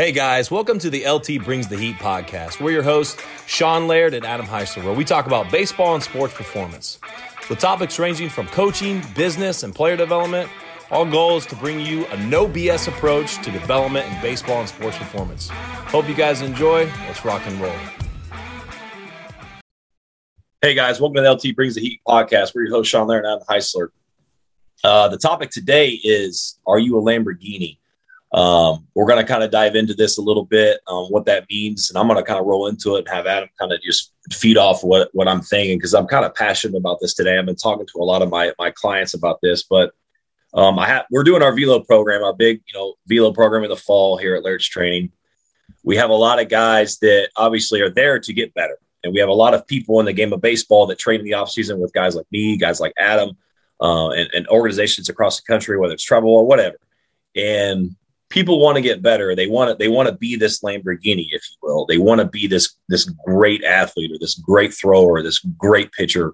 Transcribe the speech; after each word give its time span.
Hey 0.00 0.12
guys, 0.12 0.50
welcome 0.50 0.78
to 0.78 0.88
the 0.88 1.06
LT 1.06 1.44
Brings 1.44 1.68
the 1.68 1.76
Heat 1.76 1.96
podcast. 1.96 2.58
We're 2.58 2.70
your 2.70 2.82
hosts, 2.82 3.22
Sean 3.46 3.86
Laird 3.86 4.14
and 4.14 4.24
Adam 4.24 4.46
Heisler, 4.46 4.82
where 4.82 4.94
we 4.94 5.04
talk 5.04 5.26
about 5.26 5.52
baseball 5.52 5.92
and 5.92 6.02
sports 6.02 6.32
performance. 6.32 6.98
With 7.50 7.58
topics 7.58 7.98
ranging 7.98 8.30
from 8.30 8.46
coaching, 8.46 9.02
business, 9.14 9.62
and 9.62 9.74
player 9.74 9.98
development, 9.98 10.48
our 10.90 11.04
goal 11.04 11.36
is 11.36 11.44
to 11.44 11.56
bring 11.56 11.80
you 11.80 12.06
a 12.06 12.16
no 12.16 12.48
BS 12.48 12.88
approach 12.88 13.44
to 13.44 13.50
development 13.50 14.10
in 14.10 14.18
baseball 14.22 14.60
and 14.60 14.68
sports 14.70 14.96
performance. 14.96 15.50
Hope 15.50 16.08
you 16.08 16.14
guys 16.14 16.40
enjoy. 16.40 16.86
Let's 17.06 17.22
rock 17.22 17.42
and 17.44 17.60
roll. 17.60 17.76
Hey 20.62 20.72
guys, 20.72 20.98
welcome 20.98 21.16
to 21.16 21.20
the 21.20 21.30
LT 21.30 21.54
Brings 21.54 21.74
the 21.74 21.82
Heat 21.82 22.00
podcast. 22.08 22.54
We're 22.54 22.62
your 22.62 22.74
host, 22.74 22.90
Sean 22.90 23.06
Laird 23.06 23.26
and 23.26 23.34
Adam 23.34 23.46
Heisler. 23.46 23.88
Uh, 24.82 25.08
the 25.08 25.18
topic 25.18 25.50
today 25.50 25.90
is 25.90 26.58
Are 26.66 26.78
you 26.78 26.98
a 26.98 27.02
Lamborghini? 27.02 27.76
Um, 28.32 28.86
we're 28.94 29.06
going 29.06 29.24
to 29.24 29.30
kind 29.30 29.42
of 29.42 29.50
dive 29.50 29.74
into 29.74 29.92
this 29.92 30.16
a 30.18 30.22
little 30.22 30.44
bit, 30.44 30.80
um, 30.86 31.06
what 31.06 31.24
that 31.24 31.46
means, 31.50 31.90
and 31.90 31.98
I'm 31.98 32.06
going 32.06 32.16
to 32.16 32.24
kind 32.24 32.38
of 32.38 32.46
roll 32.46 32.68
into 32.68 32.94
it 32.94 33.00
and 33.00 33.08
have 33.08 33.26
Adam 33.26 33.48
kind 33.58 33.72
of 33.72 33.80
just 33.82 34.12
feed 34.30 34.56
off 34.56 34.84
what 34.84 35.10
what 35.12 35.26
I'm 35.26 35.40
thinking 35.40 35.78
because 35.78 35.94
I'm 35.94 36.06
kind 36.06 36.24
of 36.24 36.34
passionate 36.34 36.78
about 36.78 36.98
this 37.00 37.14
today. 37.14 37.38
I've 37.38 37.46
been 37.46 37.56
talking 37.56 37.86
to 37.86 37.98
a 37.98 38.04
lot 38.04 38.22
of 38.22 38.30
my 38.30 38.52
my 38.56 38.70
clients 38.70 39.14
about 39.14 39.40
this, 39.42 39.64
but 39.64 39.92
um, 40.54 40.78
I 40.78 40.86
have 40.86 41.06
we're 41.10 41.24
doing 41.24 41.42
our 41.42 41.54
velo 41.54 41.80
program, 41.80 42.22
our 42.22 42.32
big 42.32 42.62
you 42.72 42.78
know 42.78 42.94
velo 43.06 43.32
program 43.32 43.64
in 43.64 43.70
the 43.70 43.76
fall 43.76 44.16
here 44.16 44.36
at 44.36 44.44
Laird's 44.44 44.68
Training. 44.68 45.10
We 45.82 45.96
have 45.96 46.10
a 46.10 46.14
lot 46.14 46.40
of 46.40 46.48
guys 46.48 46.98
that 46.98 47.30
obviously 47.36 47.80
are 47.80 47.90
there 47.90 48.20
to 48.20 48.32
get 48.32 48.54
better, 48.54 48.78
and 49.02 49.12
we 49.12 49.18
have 49.18 49.28
a 49.28 49.34
lot 49.34 49.54
of 49.54 49.66
people 49.66 49.98
in 49.98 50.06
the 50.06 50.12
game 50.12 50.32
of 50.32 50.40
baseball 50.40 50.86
that 50.86 51.00
train 51.00 51.18
in 51.18 51.26
the 51.26 51.34
off 51.34 51.50
season 51.50 51.80
with 51.80 51.92
guys 51.92 52.14
like 52.14 52.26
me, 52.30 52.56
guys 52.56 52.78
like 52.78 52.92
Adam, 52.96 53.30
uh, 53.80 54.10
and, 54.10 54.30
and 54.34 54.46
organizations 54.48 55.08
across 55.08 55.40
the 55.40 55.46
country, 55.46 55.76
whether 55.78 55.94
it's 55.94 56.04
travel 56.04 56.30
or 56.30 56.46
whatever. 56.46 56.76
And 57.34 57.96
people 58.30 58.60
want 58.60 58.76
to 58.76 58.82
get 58.82 59.02
better. 59.02 59.36
They 59.36 59.48
want 59.48 59.70
to 59.70 59.76
they 59.76 59.88
want 59.88 60.08
to 60.08 60.14
be 60.14 60.36
this 60.36 60.60
Lamborghini, 60.62 61.26
if 61.30 61.42
you 61.50 61.56
will. 61.62 61.84
They 61.86 61.98
want 61.98 62.20
to 62.20 62.26
be 62.26 62.46
this 62.46 62.76
this 62.88 63.04
great 63.04 63.62
athlete 63.64 64.12
or 64.12 64.18
this 64.18 64.36
great 64.36 64.72
thrower, 64.72 65.18
or 65.18 65.22
this 65.22 65.40
great 65.40 65.92
pitcher. 65.92 66.32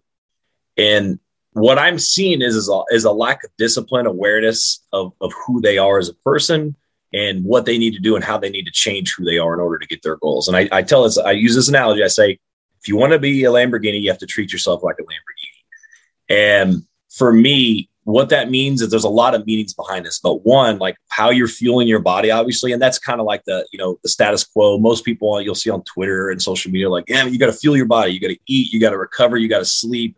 And 0.77 1.19
what 1.53 1.79
I'm 1.79 1.99
seeing 1.99 2.43
is 2.43 2.55
is 2.55 2.69
a, 2.69 2.83
is 2.91 3.05
a 3.05 3.11
lack 3.11 3.43
of 3.43 3.51
discipline, 3.59 4.07
awareness 4.07 4.85
of 4.93 5.13
of 5.21 5.33
who 5.47 5.61
they 5.61 5.79
are 5.79 5.99
as 5.99 6.09
a 6.09 6.15
person 6.15 6.77
and 7.13 7.45
what 7.45 7.65
they 7.65 7.79
need 7.79 7.95
to 7.95 8.01
do 8.01 8.15
and 8.15 8.25
how 8.25 8.37
they 8.37 8.51
need 8.51 8.67
to 8.67 8.73
change 8.73 9.15
who 9.15 9.25
they 9.25 9.39
are 9.39 9.55
in 9.55 9.61
order 9.61 9.79
to 9.79 9.87
get 9.87 10.03
their 10.03 10.17
goals. 10.17 10.49
And 10.49 10.57
I, 10.57 10.69
I 10.71 10.83
tell 10.83 11.05
this, 11.05 11.17
I 11.17 11.31
use 11.33 11.55
this 11.55 11.69
analogy. 11.69 12.03
I 12.03 12.09
say, 12.09 12.39
if 12.81 12.89
you 12.89 12.97
want 12.97 13.13
to 13.13 13.19
be 13.19 13.45
a 13.45 13.51
Lamborghini, 13.51 14.03
you 14.03 14.11
have 14.11 14.19
to 14.19 14.27
treat 14.27 14.53
yourself 14.53 14.83
like 14.83 14.97
a 14.99 15.03
Lamborghini. 15.03 16.67
And 16.69 16.83
for 17.09 17.33
me, 17.33 17.89
what 18.07 18.29
that 18.29 18.51
means 18.51 18.83
is 18.83 18.89
there's 18.89 19.03
a 19.03 19.09
lot 19.09 19.35
of 19.35 19.45
meanings 19.47 19.75
behind 19.75 20.07
this 20.07 20.21
but 20.21 20.47
one 20.47 20.79
like 20.79 20.97
how 21.09 21.31
you're 21.31 21.49
fueling 21.49 21.89
your 21.89 21.99
body 21.99 22.31
obviously 22.31 22.73
and 22.73 22.81
that's 22.81 23.01
kind 23.01 23.21
of 23.21 23.27
like 23.27 23.45
the 23.47 23.67
you 23.73 23.79
know 23.79 23.99
the 24.03 24.09
status 24.09 24.45
quo. 24.45 24.79
Most 24.79 25.05
people 25.05 25.35
uh, 25.35 25.39
you'll 25.41 25.57
see 25.57 25.71
on 25.71 25.83
twitter 25.83 26.31
and 26.31 26.41
social 26.41 26.71
media 26.71 26.89
like 26.89 27.05
yeah 27.09 27.25
you 27.25 27.39
got 27.39 27.47
to 27.47 27.53
fuel 27.53 27.77
your 27.77 27.87
body 27.87 28.13
you 28.13 28.21
got 28.21 28.29
to 28.29 28.39
eat 28.47 28.73
you 28.73 28.81
got 28.81 28.91
to 28.91 28.99
recover 28.99 29.37
you 29.37 29.49
got 29.49 29.59
to 29.59 29.65
sleep. 29.65 30.17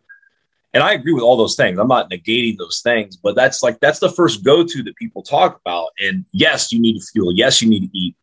And 0.75 0.83
i 0.83 0.92
agree 0.92 1.14
with 1.14 1.22
all 1.22 1.39
those 1.39 1.56
things. 1.56 1.78
I'm 1.78 1.89
not 1.89 2.11
negating 2.11 2.58
those 2.58 2.80
things 2.83 3.17
but 3.17 3.34
that's 3.34 3.62
like 3.62 3.80
that's 3.80 4.00
the 4.00 4.11
first 4.11 4.45
go-to 4.45 4.83
that 4.83 4.97
people 4.97 5.23
talk 5.23 5.58
about. 5.64 5.89
And 5.98 6.27
yes 6.33 6.70
you 6.70 6.80
need 6.80 7.00
to 7.00 7.06
fuel. 7.06 7.33
Yes 7.34 7.62
you 7.62 7.70
need 7.70 7.91
to 7.91 7.98
eat. 7.98 8.14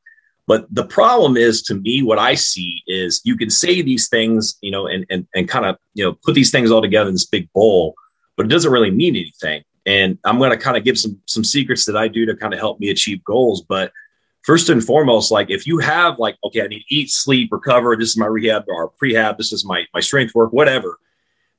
But 0.47 0.67
the 0.69 0.85
problem 0.85 1.37
is 1.37 1.63
to 1.63 1.73
me 1.73 2.03
what 2.03 2.19
i 2.19 2.35
see 2.35 2.83
is 2.85 3.19
you 3.23 3.35
can 3.35 3.49
say 3.49 3.81
these 3.81 4.09
things 4.09 4.59
you 4.61 4.69
know 4.69 4.85
and 4.85 5.07
and, 5.09 5.25
and 5.33 5.49
kind 5.49 5.65
of 5.65 5.77
you 5.95 6.05
know 6.05 6.13
put 6.23 6.35
these 6.35 6.51
things 6.51 6.69
all 6.69 6.83
together 6.83 7.07
in 7.07 7.15
this 7.15 7.25
big 7.25 7.51
bowl 7.51 7.95
but 8.35 8.45
it 8.45 8.49
doesn't 8.49 8.71
really 8.71 8.91
mean 8.91 9.15
anything. 9.15 9.63
And 9.85 10.17
I'm 10.23 10.37
going 10.37 10.51
to 10.51 10.57
kind 10.57 10.77
of 10.77 10.83
give 10.83 10.97
some 10.97 11.19
some 11.25 11.43
secrets 11.43 11.85
that 11.85 11.95
I 11.95 12.07
do 12.07 12.25
to 12.25 12.35
kind 12.35 12.53
of 12.53 12.59
help 12.59 12.79
me 12.79 12.89
achieve 12.89 13.23
goals. 13.23 13.61
But 13.61 13.91
first 14.43 14.69
and 14.69 14.83
foremost, 14.83 15.31
like 15.31 15.49
if 15.49 15.67
you 15.67 15.77
have 15.79 16.17
like, 16.19 16.37
okay, 16.43 16.63
I 16.63 16.67
need 16.67 16.79
to 16.79 16.95
eat, 16.95 17.11
sleep, 17.11 17.51
recover. 17.51 17.95
This 17.95 18.09
is 18.09 18.17
my 18.17 18.25
rehab 18.25 18.63
or 18.67 18.91
prehab. 19.01 19.37
This 19.37 19.53
is 19.53 19.65
my 19.65 19.85
my 19.93 19.99
strength 19.99 20.33
work, 20.33 20.51
whatever. 20.51 20.99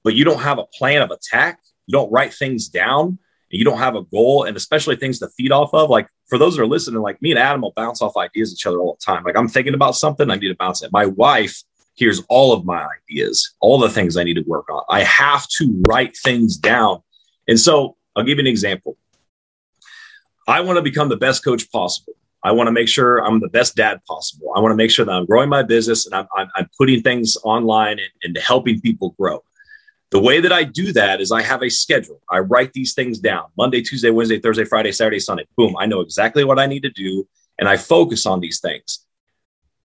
But 0.03 0.15
you 0.15 0.25
don't 0.25 0.41
have 0.41 0.59
a 0.59 0.67
plan 0.67 1.03
of 1.03 1.11
attack. 1.11 1.61
You 1.87 1.93
don't 1.93 2.11
write 2.13 2.35
things 2.35 2.69
down. 2.69 3.19
And 3.53 3.61
you 3.61 3.65
don't 3.65 3.79
have 3.79 3.95
a 3.95 4.03
goal, 4.03 4.43
and 4.43 4.57
especially 4.57 4.97
things 4.97 5.21
to 5.21 5.29
feed 5.29 5.53
off 5.53 5.73
of. 5.73 5.89
Like 5.89 6.09
for 6.27 6.37
those 6.37 6.57
that 6.57 6.63
are 6.63 6.67
listening, 6.67 7.01
like 7.01 7.23
me 7.23 7.31
and 7.31 7.39
Adam 7.39 7.63
will 7.63 7.73
bounce 7.77 8.03
off 8.03 8.17
ideas 8.17 8.53
each 8.53 8.67
other 8.67 8.81
all 8.81 8.99
the 8.99 9.05
time. 9.05 9.23
Like 9.23 9.37
I'm 9.37 9.47
thinking 9.47 9.75
about 9.75 9.95
something, 9.95 10.29
I 10.29 10.35
need 10.35 10.49
to 10.49 10.57
bounce 10.57 10.83
it. 10.83 10.91
My 10.91 11.07
wife 11.07 11.63
hears 11.97 12.23
all 12.29 12.53
of 12.53 12.65
my 12.65 12.87
ideas, 13.09 13.55
all 13.61 13.79
the 13.79 13.91
things 13.91 14.17
I 14.17 14.25
need 14.25 14.35
to 14.35 14.45
work 14.47 14.71
on. 14.71 14.85
I 14.89 15.03
have 15.03 15.49
to 15.59 15.83
write 15.89 16.17
things 16.17 16.57
down. 16.57 17.03
And 17.49 17.59
so 17.59 17.97
I'll 18.15 18.25
give 18.25 18.39
you 18.39 18.43
an 18.43 18.47
example. 18.47 18.97
I 20.47 20.61
want 20.61 20.77
to 20.77 20.83
become 20.83 21.09
the 21.09 21.17
best 21.17 21.45
coach 21.45 21.71
possible. 21.73 22.15
I 22.45 22.53
want 22.53 22.69
to 22.69 22.73
make 22.73 22.89
sure 22.89 23.19
I'm 23.19 23.41
the 23.41 23.49
best 23.49 23.75
dad 23.75 24.01
possible. 24.07 24.53
I 24.55 24.61
want 24.61 24.71
to 24.71 24.77
make 24.77 24.91
sure 24.91 25.05
that 25.05 25.13
I'm 25.13 25.27
growing 25.27 25.49
my 25.49 25.65
business 25.65 26.07
and 26.07 26.15
I'm, 26.15 26.29
I'm, 26.37 26.49
I'm 26.55 26.69
putting 26.79 27.03
things 27.03 27.37
online 27.43 27.99
and, 27.99 28.11
and 28.23 28.39
helping 28.39 28.81
people 28.81 29.17
grow. 29.19 29.43
The 30.11 30.21
way 30.21 30.41
that 30.41 30.53
I 30.53 30.63
do 30.63 30.93
that 30.93 31.21
is 31.21 31.33
I 31.33 31.43
have 31.43 31.63
a 31.63 31.69
schedule. 31.69 32.21
I 32.31 32.39
write 32.39 32.73
these 32.73 32.95
things 32.95 33.19
down 33.19 33.47
Monday, 33.57 33.83
Tuesday, 33.83 34.11
Wednesday, 34.11 34.39
Thursday, 34.39 34.65
Friday, 34.65 34.93
Saturday, 34.93 35.19
Sunday. 35.19 35.47
Boom. 35.57 35.75
I 35.79 35.87
know 35.87 36.01
exactly 36.01 36.45
what 36.45 36.61
I 36.61 36.67
need 36.67 36.85
to 36.85 36.91
do 36.91 37.27
and 37.59 37.69
I 37.69 37.77
focus 37.77 38.27
on 38.27 38.41
these 38.41 38.61
things. 38.61 39.05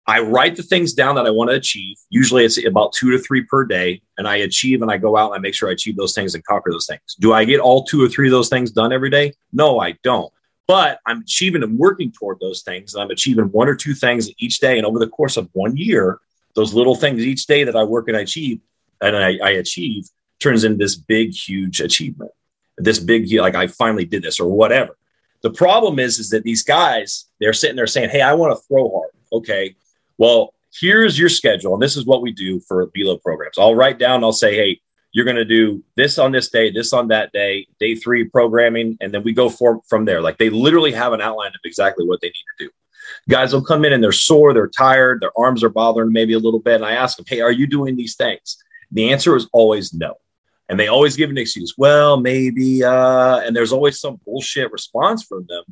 I 0.09 0.21
write 0.21 0.55
the 0.55 0.63
things 0.63 0.93
down 0.93 1.15
that 1.15 1.25
I 1.25 1.29
want 1.29 1.49
to 1.49 1.55
achieve. 1.57 1.97
Usually 2.09 2.45
it's 2.45 2.63
about 2.65 2.93
two 2.93 3.11
to 3.11 3.19
three 3.19 3.43
per 3.43 3.65
day. 3.65 4.01
And 4.17 4.25
I 4.25 4.37
achieve 4.37 4.81
and 4.81 4.89
I 4.89 4.97
go 4.97 5.17
out 5.17 5.31
and 5.31 5.35
I 5.37 5.41
make 5.41 5.53
sure 5.53 5.67
I 5.67 5.73
achieve 5.73 5.97
those 5.97 6.15
things 6.15 6.33
and 6.33 6.43
conquer 6.45 6.71
those 6.71 6.87
things. 6.87 7.01
Do 7.19 7.33
I 7.33 7.43
get 7.43 7.59
all 7.59 7.83
two 7.83 8.01
or 8.01 8.07
three 8.07 8.29
of 8.29 8.31
those 8.31 8.47
things 8.47 8.71
done 8.71 8.93
every 8.93 9.09
day? 9.09 9.33
No, 9.51 9.81
I 9.81 9.97
don't. 10.03 10.31
But 10.65 10.99
I'm 11.05 11.21
achieving 11.21 11.61
and 11.61 11.77
working 11.77 12.11
toward 12.13 12.39
those 12.39 12.61
things. 12.61 12.93
And 12.93 13.03
I'm 13.03 13.11
achieving 13.11 13.45
one 13.45 13.67
or 13.67 13.75
two 13.75 13.93
things 13.93 14.29
each 14.37 14.59
day. 14.59 14.77
And 14.77 14.87
over 14.87 14.97
the 14.97 15.09
course 15.09 15.35
of 15.35 15.49
one 15.51 15.75
year, 15.75 16.19
those 16.55 16.73
little 16.73 16.95
things 16.95 17.25
each 17.25 17.45
day 17.45 17.65
that 17.65 17.75
I 17.75 17.83
work 17.83 18.07
and 18.07 18.15
I 18.15 18.21
achieve 18.21 18.61
and 19.01 19.15
I, 19.15 19.37
I 19.43 19.49
achieve 19.51 20.07
turns 20.39 20.63
into 20.63 20.77
this 20.77 20.95
big, 20.95 21.33
huge 21.33 21.81
achievement. 21.81 22.31
This 22.77 22.99
big, 22.99 23.31
like 23.33 23.55
I 23.55 23.67
finally 23.67 24.05
did 24.05 24.23
this 24.23 24.39
or 24.39 24.49
whatever. 24.49 24.97
The 25.41 25.51
problem 25.51 25.99
is, 25.99 26.17
is 26.17 26.29
that 26.29 26.43
these 26.43 26.63
guys, 26.63 27.25
they're 27.41 27.53
sitting 27.53 27.75
there 27.75 27.87
saying, 27.87 28.09
Hey, 28.09 28.21
I 28.21 28.33
want 28.35 28.57
to 28.57 28.63
throw 28.67 28.89
hard. 28.89 29.11
Okay 29.33 29.75
well, 30.17 30.53
here's 30.79 31.17
your 31.17 31.29
schedule. 31.29 31.73
And 31.73 31.81
this 31.81 31.97
is 31.97 32.05
what 32.05 32.21
we 32.21 32.31
do 32.31 32.59
for 32.61 32.89
velo 32.95 33.17
programs. 33.17 33.57
I'll 33.57 33.75
write 33.75 33.99
down, 33.99 34.23
I'll 34.23 34.31
say, 34.31 34.55
hey, 34.55 34.81
you're 35.11 35.25
going 35.25 35.37
to 35.37 35.45
do 35.45 35.83
this 35.95 36.19
on 36.19 36.31
this 36.31 36.49
day, 36.49 36.69
this 36.69 36.93
on 36.93 37.07
that 37.07 37.31
day, 37.31 37.67
day 37.79 37.95
three 37.95 38.25
programming, 38.25 38.97
and 39.01 39.13
then 39.13 39.23
we 39.23 39.33
go 39.33 39.49
for, 39.49 39.81
from 39.87 40.05
there. 40.05 40.21
Like 40.21 40.37
they 40.37 40.49
literally 40.49 40.91
have 40.91 41.13
an 41.13 41.21
outline 41.21 41.49
of 41.49 41.61
exactly 41.63 42.05
what 42.05 42.21
they 42.21 42.27
need 42.27 42.45
to 42.57 42.65
do. 42.65 42.71
Guys 43.29 43.53
will 43.53 43.63
come 43.63 43.85
in 43.85 43.93
and 43.93 44.03
they're 44.03 44.11
sore, 44.11 44.53
they're 44.53 44.67
tired, 44.67 45.21
their 45.21 45.37
arms 45.37 45.63
are 45.63 45.69
bothering 45.69 46.11
maybe 46.11 46.33
a 46.33 46.39
little 46.39 46.59
bit. 46.59 46.75
And 46.75 46.85
I 46.85 46.91
ask 46.91 47.17
them, 47.17 47.25
hey, 47.27 47.41
are 47.41 47.51
you 47.51 47.65
doing 47.65 47.95
these 47.95 48.15
things? 48.15 48.57
The 48.91 49.11
answer 49.11 49.35
is 49.35 49.47
always 49.53 49.93
no. 49.93 50.15
And 50.69 50.77
they 50.77 50.87
always 50.87 51.15
give 51.15 51.29
an 51.29 51.37
excuse. 51.37 51.75
Well, 51.77 52.19
maybe. 52.19 52.83
Uh, 52.83 53.39
and 53.39 53.55
there's 53.55 53.71
always 53.71 53.99
some 53.99 54.19
bullshit 54.25 54.71
response 54.71 55.23
from 55.23 55.45
them 55.47 55.63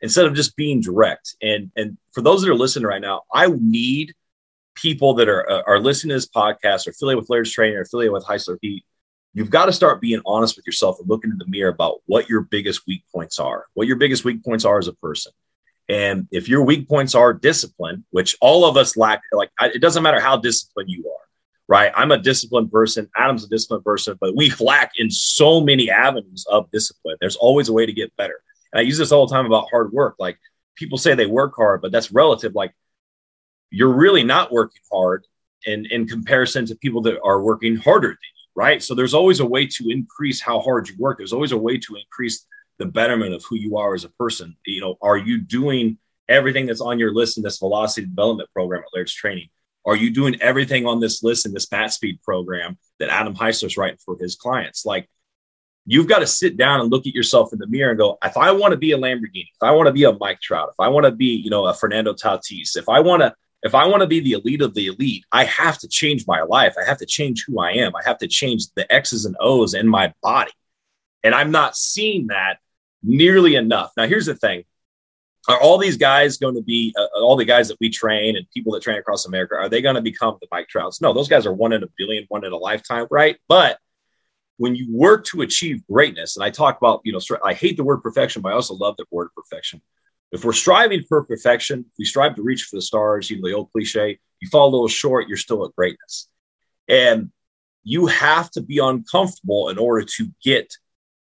instead 0.00 0.26
of 0.26 0.34
just 0.34 0.56
being 0.56 0.80
direct. 0.80 1.36
And 1.42 1.70
and 1.76 1.96
for 2.12 2.20
those 2.20 2.42
that 2.42 2.50
are 2.50 2.54
listening 2.54 2.86
right 2.86 3.02
now, 3.02 3.22
I 3.32 3.48
need 3.48 4.14
people 4.74 5.14
that 5.14 5.28
are 5.28 5.48
uh, 5.48 5.62
are 5.66 5.80
listening 5.80 6.10
to 6.10 6.16
this 6.16 6.28
podcast 6.28 6.86
or 6.86 6.90
affiliated 6.90 7.22
with 7.22 7.30
Laird's 7.30 7.52
Training 7.52 7.76
or 7.76 7.82
affiliated 7.82 8.12
with 8.12 8.24
Heisler 8.24 8.58
Heat. 8.60 8.84
You've 9.32 9.50
got 9.50 9.66
to 9.66 9.72
start 9.72 10.00
being 10.00 10.20
honest 10.24 10.56
with 10.56 10.66
yourself 10.66 11.00
and 11.00 11.08
looking 11.08 11.32
in 11.32 11.38
the 11.38 11.46
mirror 11.46 11.70
about 11.70 12.02
what 12.06 12.28
your 12.28 12.42
biggest 12.42 12.82
weak 12.86 13.02
points 13.12 13.40
are, 13.40 13.66
what 13.74 13.88
your 13.88 13.96
biggest 13.96 14.24
weak 14.24 14.44
points 14.44 14.64
are 14.64 14.78
as 14.78 14.86
a 14.86 14.92
person. 14.92 15.32
And 15.88 16.28
if 16.30 16.48
your 16.48 16.62
weak 16.62 16.88
points 16.88 17.14
are 17.14 17.32
discipline, 17.32 18.04
which 18.10 18.36
all 18.40 18.64
of 18.64 18.76
us 18.76 18.96
lack, 18.96 19.22
like 19.32 19.50
it 19.60 19.80
doesn't 19.80 20.02
matter 20.02 20.20
how 20.20 20.36
disciplined 20.36 20.88
you 20.88 21.04
are, 21.08 21.26
right? 21.68 21.92
I'm 21.94 22.12
a 22.12 22.18
disciplined 22.18 22.70
person. 22.70 23.10
Adam's 23.16 23.44
a 23.44 23.48
disciplined 23.48 23.84
person, 23.84 24.16
but 24.20 24.36
we 24.36 24.52
lack 24.60 24.92
in 24.96 25.10
so 25.10 25.60
many 25.60 25.90
avenues 25.90 26.46
of 26.48 26.70
discipline. 26.70 27.16
There's 27.20 27.36
always 27.36 27.68
a 27.68 27.72
way 27.72 27.86
to 27.86 27.92
get 27.92 28.16
better. 28.16 28.40
And 28.74 28.80
I 28.80 28.82
use 28.82 28.98
this 28.98 29.12
all 29.12 29.26
the 29.26 29.34
time 29.34 29.46
about 29.46 29.70
hard 29.70 29.92
work. 29.92 30.16
Like 30.18 30.38
people 30.74 30.98
say 30.98 31.14
they 31.14 31.26
work 31.26 31.54
hard, 31.56 31.80
but 31.80 31.92
that's 31.92 32.12
relative. 32.12 32.54
Like 32.54 32.74
you're 33.70 33.94
really 33.94 34.24
not 34.24 34.52
working 34.52 34.82
hard 34.92 35.26
in, 35.64 35.86
in 35.86 36.06
comparison 36.06 36.66
to 36.66 36.76
people 36.76 37.00
that 37.02 37.20
are 37.24 37.40
working 37.40 37.76
harder 37.76 38.08
than 38.08 38.18
you, 38.20 38.62
right? 38.62 38.82
So 38.82 38.94
there's 38.94 39.14
always 39.14 39.40
a 39.40 39.46
way 39.46 39.66
to 39.66 39.88
increase 39.88 40.40
how 40.40 40.60
hard 40.60 40.88
you 40.88 40.96
work. 40.98 41.18
There's 41.18 41.32
always 41.32 41.52
a 41.52 41.56
way 41.56 41.78
to 41.78 41.96
increase 41.96 42.44
the 42.78 42.86
betterment 42.86 43.32
of 43.32 43.44
who 43.48 43.56
you 43.56 43.76
are 43.76 43.94
as 43.94 44.04
a 44.04 44.10
person. 44.10 44.56
You 44.66 44.80
know, 44.80 44.96
are 45.00 45.16
you 45.16 45.40
doing 45.40 45.96
everything 46.28 46.66
that's 46.66 46.80
on 46.80 46.98
your 46.98 47.14
list 47.14 47.36
in 47.36 47.44
this 47.44 47.58
velocity 47.58 48.06
development 48.08 48.50
program 48.52 48.82
at 48.82 48.88
Laird's 48.92 49.14
Training? 49.14 49.48
Are 49.86 49.96
you 49.96 50.10
doing 50.10 50.40
everything 50.40 50.86
on 50.86 50.98
this 50.98 51.22
list 51.22 51.46
in 51.46 51.52
this 51.52 51.66
bat 51.66 51.92
speed 51.92 52.20
program 52.22 52.78
that 52.98 53.10
Adam 53.10 53.34
Heisler's 53.34 53.76
writing 53.76 53.98
for 54.04 54.16
his 54.18 54.34
clients? 54.34 54.84
Like 54.84 55.08
you've 55.86 56.08
got 56.08 56.20
to 56.20 56.26
sit 56.26 56.56
down 56.56 56.80
and 56.80 56.90
look 56.90 57.06
at 57.06 57.14
yourself 57.14 57.52
in 57.52 57.58
the 57.58 57.66
mirror 57.66 57.90
and 57.90 57.98
go, 57.98 58.18
if 58.24 58.36
I 58.36 58.52
want 58.52 58.72
to 58.72 58.78
be 58.78 58.92
a 58.92 58.98
Lamborghini, 58.98 59.50
if 59.54 59.62
I 59.62 59.70
want 59.72 59.86
to 59.86 59.92
be 59.92 60.04
a 60.04 60.12
Mike 60.12 60.40
Trout, 60.40 60.70
if 60.70 60.80
I 60.80 60.88
want 60.88 61.04
to 61.04 61.12
be, 61.12 61.26
you 61.26 61.50
know, 61.50 61.66
a 61.66 61.74
Fernando 61.74 62.14
Tatis, 62.14 62.76
if 62.76 62.88
I 62.88 63.00
want 63.00 63.22
to, 63.22 63.34
if 63.62 63.74
I 63.74 63.86
want 63.86 64.02
to 64.02 64.06
be 64.06 64.20
the 64.20 64.32
elite 64.32 64.62
of 64.62 64.74
the 64.74 64.88
elite, 64.88 65.24
I 65.32 65.44
have 65.44 65.78
to 65.78 65.88
change 65.88 66.26
my 66.26 66.42
life. 66.42 66.74
I 66.80 66.86
have 66.86 66.98
to 66.98 67.06
change 67.06 67.44
who 67.46 67.60
I 67.60 67.72
am. 67.72 67.96
I 67.96 68.02
have 68.04 68.18
to 68.18 68.28
change 68.28 68.66
the 68.74 68.90
X's 68.92 69.24
and 69.24 69.36
O's 69.40 69.74
in 69.74 69.88
my 69.88 70.12
body. 70.22 70.52
And 71.22 71.34
I'm 71.34 71.50
not 71.50 71.76
seeing 71.76 72.26
that 72.26 72.58
nearly 73.02 73.54
enough. 73.54 73.92
Now, 73.96 74.06
here's 74.06 74.26
the 74.26 74.34
thing. 74.34 74.64
are 75.48 75.58
all 75.58 75.78
these 75.78 75.96
guys 75.96 76.36
going 76.36 76.54
to 76.56 76.62
be 76.62 76.94
uh, 76.98 77.20
all 77.20 77.36
the 77.36 77.44
guys 77.44 77.68
that 77.68 77.78
we 77.80 77.88
train 77.88 78.36
and 78.36 78.46
people 78.52 78.72
that 78.72 78.82
train 78.82 78.98
across 78.98 79.26
America? 79.26 79.54
Are 79.54 79.68
they 79.70 79.80
going 79.80 79.94
to 79.94 80.02
become 80.02 80.36
the 80.40 80.48
Mike 80.50 80.68
Trouts? 80.68 81.00
No, 81.00 81.14
those 81.14 81.28
guys 81.28 81.46
are 81.46 81.52
one 81.52 81.72
in 81.72 81.82
a 81.82 81.88
billion, 81.96 82.24
one 82.28 82.44
in 82.44 82.52
a 82.52 82.56
lifetime, 82.56 83.06
right? 83.10 83.36
But 83.48 83.78
when 84.56 84.74
you 84.76 84.86
work 84.90 85.24
to 85.26 85.42
achieve 85.42 85.86
greatness, 85.90 86.36
and 86.36 86.44
I 86.44 86.50
talk 86.50 86.76
about, 86.78 87.00
you 87.04 87.12
know, 87.12 87.20
I 87.44 87.54
hate 87.54 87.76
the 87.76 87.84
word 87.84 88.02
perfection, 88.02 88.42
but 88.42 88.52
I 88.52 88.54
also 88.54 88.74
love 88.74 88.96
the 88.96 89.04
word 89.10 89.28
perfection. 89.36 89.82
If 90.32 90.44
we're 90.44 90.52
striving 90.52 91.02
for 91.08 91.24
perfection, 91.24 91.86
we 91.98 92.04
strive 92.04 92.34
to 92.36 92.42
reach 92.42 92.64
for 92.64 92.76
the 92.76 92.82
stars, 92.82 93.30
you 93.30 93.40
know, 93.40 93.48
the 93.48 93.54
old 93.54 93.72
cliche, 93.72 94.18
you 94.40 94.48
fall 94.48 94.68
a 94.68 94.72
little 94.72 94.88
short, 94.88 95.28
you're 95.28 95.36
still 95.36 95.64
at 95.64 95.74
greatness. 95.76 96.28
And 96.88 97.30
you 97.82 98.06
have 98.06 98.50
to 98.52 98.62
be 98.62 98.78
uncomfortable 98.78 99.68
in 99.68 99.78
order 99.78 100.04
to 100.16 100.28
get 100.42 100.74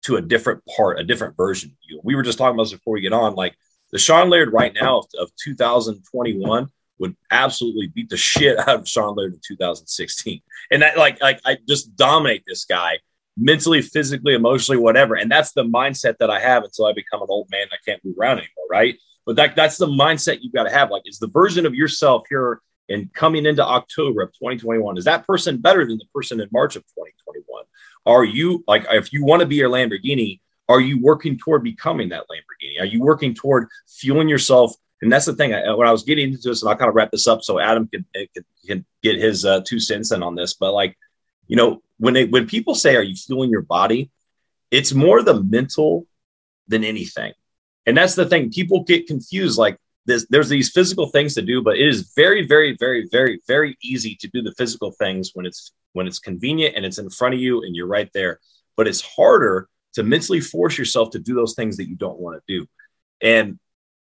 to 0.04 0.16
a 0.18 0.22
different 0.22 0.64
part, 0.66 1.00
a 1.00 1.04
different 1.04 1.38
version 1.38 1.70
of 1.72 1.78
you. 1.88 2.02
We 2.04 2.16
were 2.16 2.24
just 2.24 2.38
talking 2.38 2.56
about 2.56 2.64
this 2.64 2.74
before 2.74 2.94
we 2.94 3.02
get 3.02 3.14
on. 3.14 3.36
Like 3.36 3.56
the 3.92 4.00
Sean 4.00 4.30
Laird 4.30 4.52
right 4.52 4.74
now 4.74 5.00
of, 5.00 5.06
of 5.20 5.32
2021 5.44 6.68
would 7.00 7.16
absolutely 7.32 7.88
beat 7.88 8.10
the 8.10 8.18
shit 8.18 8.58
out 8.60 8.80
of 8.80 8.88
Sean 8.88 9.16
Laird 9.16 9.34
in 9.34 9.40
2016. 9.46 10.42
And 10.72 10.82
that 10.82 10.98
like 10.98 11.22
like 11.22 11.40
I 11.46 11.58
just 11.68 11.96
dominate 11.96 12.44
this 12.48 12.66
guy 12.66 13.00
mentally, 13.38 13.82
physically, 13.82 14.34
emotionally, 14.34 14.80
whatever. 14.80 15.16
And 15.16 15.32
that's 15.32 15.54
the 15.54 15.64
mindset 15.64 16.18
that 16.20 16.30
I 16.30 16.40
have 16.40 16.64
until 16.64 16.86
I 16.86 16.94
become 16.94 17.22
an 17.22 17.28
old 17.30 17.50
man. 17.52 17.68
I 17.72 17.78
can't 17.86 18.04
move 18.04 18.16
around 18.20 18.40
anymore, 18.40 18.68
right? 18.70 18.98
But 19.26 19.38
that 19.38 19.56
that's 19.56 19.78
the 19.78 19.88
mindset 19.88 20.40
you've 20.42 20.54
got 20.54 20.64
to 20.64 20.72
have. 20.72 20.92
Like, 20.92 21.04
is 21.06 21.20
the 21.20 21.28
version 21.28 21.66
of 21.66 21.74
yourself 21.74 22.24
here 22.30 22.62
and 22.90 23.12
coming 23.14 23.46
into 23.46 23.66
October 23.66 24.22
of 24.22 24.30
2021, 24.34 24.98
is 24.98 25.06
that 25.06 25.26
person 25.26 25.58
better 25.58 25.86
than 25.86 25.98
the 25.98 26.06
person 26.14 26.40
in 26.40 26.50
March 26.52 26.76
of 26.76 26.84
2021? 26.84 27.64
Are 28.06 28.26
you 28.26 28.64
like 28.68 28.86
if 28.92 29.14
you 29.14 29.24
want 29.24 29.40
to 29.40 29.46
be 29.46 29.56
your 29.56 29.70
Lamborghini, 29.70 30.42
are 30.68 30.82
you 30.82 31.02
working 31.02 31.38
toward 31.38 31.64
becoming 31.64 32.10
that 32.10 32.24
Lamborghini? 32.24 32.82
Are 32.82 32.86
you 32.86 33.02
working 33.02 33.34
toward 33.34 33.68
fueling 33.88 34.28
yourself? 34.28 34.74
And 35.02 35.12
that's 35.12 35.26
the 35.26 35.34
thing. 35.34 35.54
I, 35.54 35.74
when 35.74 35.88
I 35.88 35.92
was 35.92 36.04
getting 36.04 36.34
into 36.34 36.50
this, 36.50 36.62
and 36.62 36.70
I'll 36.70 36.78
kind 36.78 36.90
of 36.90 36.96
wrap 36.96 37.12
this 37.12 37.28
up 37.28 37.44
so 37.44 37.60
Adam 37.60 37.88
can 37.88 38.06
can, 38.14 38.46
can 38.66 38.86
get 39.02 39.20
his 39.20 39.46
uh, 39.46 39.62
two 39.66 39.80
cents 39.80 40.12
in 40.12 40.22
on 40.22 40.36
this. 40.36 40.54
But 40.54 40.74
like, 40.74 40.98
you 41.48 41.56
know, 41.56 41.82
when 41.98 42.14
they 42.14 42.26
when 42.26 42.48
people 42.48 42.76
say, 42.76 42.96
"Are 42.96 43.04
you 43.04 43.16
fueling 43.16 43.50
your 43.50 43.62
body?" 43.62 44.10
It's 44.72 44.92
more 44.92 45.22
the 45.22 45.44
mental 45.44 46.08
than 46.68 46.84
anything. 46.84 47.34
And 47.86 47.96
that's 47.96 48.16
the 48.16 48.26
thing. 48.26 48.52
People 48.52 48.84
get 48.84 49.06
confused. 49.06 49.58
Like, 49.58 49.78
there's, 50.06 50.26
there's 50.28 50.50
these 50.50 50.72
physical 50.72 51.08
things 51.08 51.36
to 51.36 51.42
do, 51.42 51.62
but 51.62 51.78
it 51.78 51.88
is 51.88 52.14
very, 52.16 52.48
very, 52.48 52.76
very, 52.80 53.08
very, 53.12 53.40
very 53.48 53.78
easy 53.84 54.16
to 54.16 54.28
do 54.30 54.42
the 54.42 54.54
physical 54.54 54.92
things 54.92 55.32
when 55.34 55.46
it's 55.46 55.74
when 55.94 56.08
it's 56.08 56.20
convenient 56.20 56.76
and 56.76 56.86
it's 56.86 56.98
in 56.98 57.10
front 57.10 57.36
of 57.36 57.40
you 57.40 57.62
and 57.62 57.76
you're 57.76 57.88
right 57.88 58.10
there. 58.14 58.40
But 58.76 58.88
it's 58.88 59.02
harder 59.02 59.70
to 59.94 60.04
mentally 60.04 60.42
force 60.42 60.78
yourself 60.78 61.12
to 61.12 61.20
do 61.20 61.36
those 61.36 61.54
things 61.54 61.78
that 61.78 61.88
you 61.88 61.96
don't 61.96 62.20
want 62.20 62.38
to 62.38 62.60
do. 62.60 62.66
And 63.22 63.60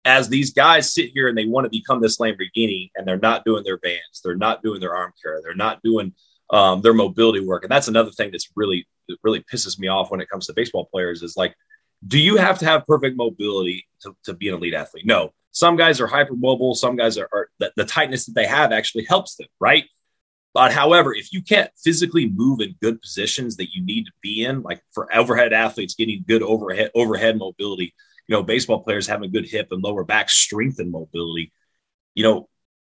as 0.04 0.28
these 0.28 0.52
guys 0.52 0.92
sit 0.92 1.10
here 1.14 1.28
and 1.28 1.36
they 1.36 1.46
want 1.46 1.64
to 1.64 1.70
become 1.70 2.00
this 2.00 2.18
Lamborghini 2.18 2.90
and 2.94 3.06
they're 3.06 3.18
not 3.18 3.44
doing 3.44 3.64
their 3.64 3.78
bands, 3.78 4.20
they're 4.22 4.36
not 4.36 4.62
doing 4.62 4.80
their 4.80 4.94
arm 4.94 5.12
care, 5.22 5.40
they're 5.42 5.54
not 5.54 5.82
doing 5.82 6.12
um, 6.50 6.82
their 6.82 6.94
mobility 6.94 7.40
work. 7.40 7.62
And 7.62 7.70
that's 7.70 7.88
another 7.88 8.10
thing 8.10 8.30
that's 8.30 8.50
really, 8.56 8.86
really 9.22 9.44
pisses 9.52 9.78
me 9.78 9.88
off 9.88 10.10
when 10.10 10.20
it 10.20 10.28
comes 10.28 10.46
to 10.46 10.52
baseball 10.52 10.86
players 10.86 11.22
is 11.22 11.36
like, 11.36 11.54
do 12.06 12.18
you 12.18 12.36
have 12.36 12.58
to 12.58 12.64
have 12.64 12.86
perfect 12.86 13.16
mobility 13.16 13.86
to, 14.02 14.16
to 14.24 14.32
be 14.34 14.48
an 14.48 14.54
elite 14.54 14.74
athlete? 14.74 15.06
No. 15.06 15.32
Some 15.52 15.76
guys 15.76 16.00
are 16.00 16.08
hypermobile. 16.08 16.76
Some 16.76 16.96
guys 16.96 17.18
are, 17.18 17.28
are 17.32 17.48
the, 17.58 17.72
the 17.76 17.84
tightness 17.84 18.26
that 18.26 18.34
they 18.34 18.46
have 18.46 18.72
actually 18.72 19.04
helps 19.04 19.36
them, 19.36 19.48
right? 19.58 19.84
But 20.52 20.72
however, 20.72 21.14
if 21.14 21.32
you 21.32 21.42
can't 21.42 21.70
physically 21.82 22.28
move 22.28 22.60
in 22.60 22.74
good 22.82 23.00
positions 23.00 23.56
that 23.56 23.72
you 23.72 23.84
need 23.84 24.06
to 24.06 24.12
be 24.20 24.44
in, 24.44 24.62
like 24.62 24.82
for 24.92 25.14
overhead 25.14 25.52
athletes 25.52 25.94
getting 25.94 26.24
good 26.26 26.42
overhead 26.42 26.90
overhead 26.94 27.38
mobility, 27.38 27.94
you 28.26 28.36
know, 28.36 28.42
baseball 28.42 28.82
players 28.82 29.06
having 29.06 29.30
good 29.30 29.48
hip 29.48 29.68
and 29.70 29.82
lower 29.82 30.04
back 30.04 30.28
strength 30.28 30.78
and 30.78 30.90
mobility, 30.90 31.52
you 32.14 32.24
know, 32.24 32.48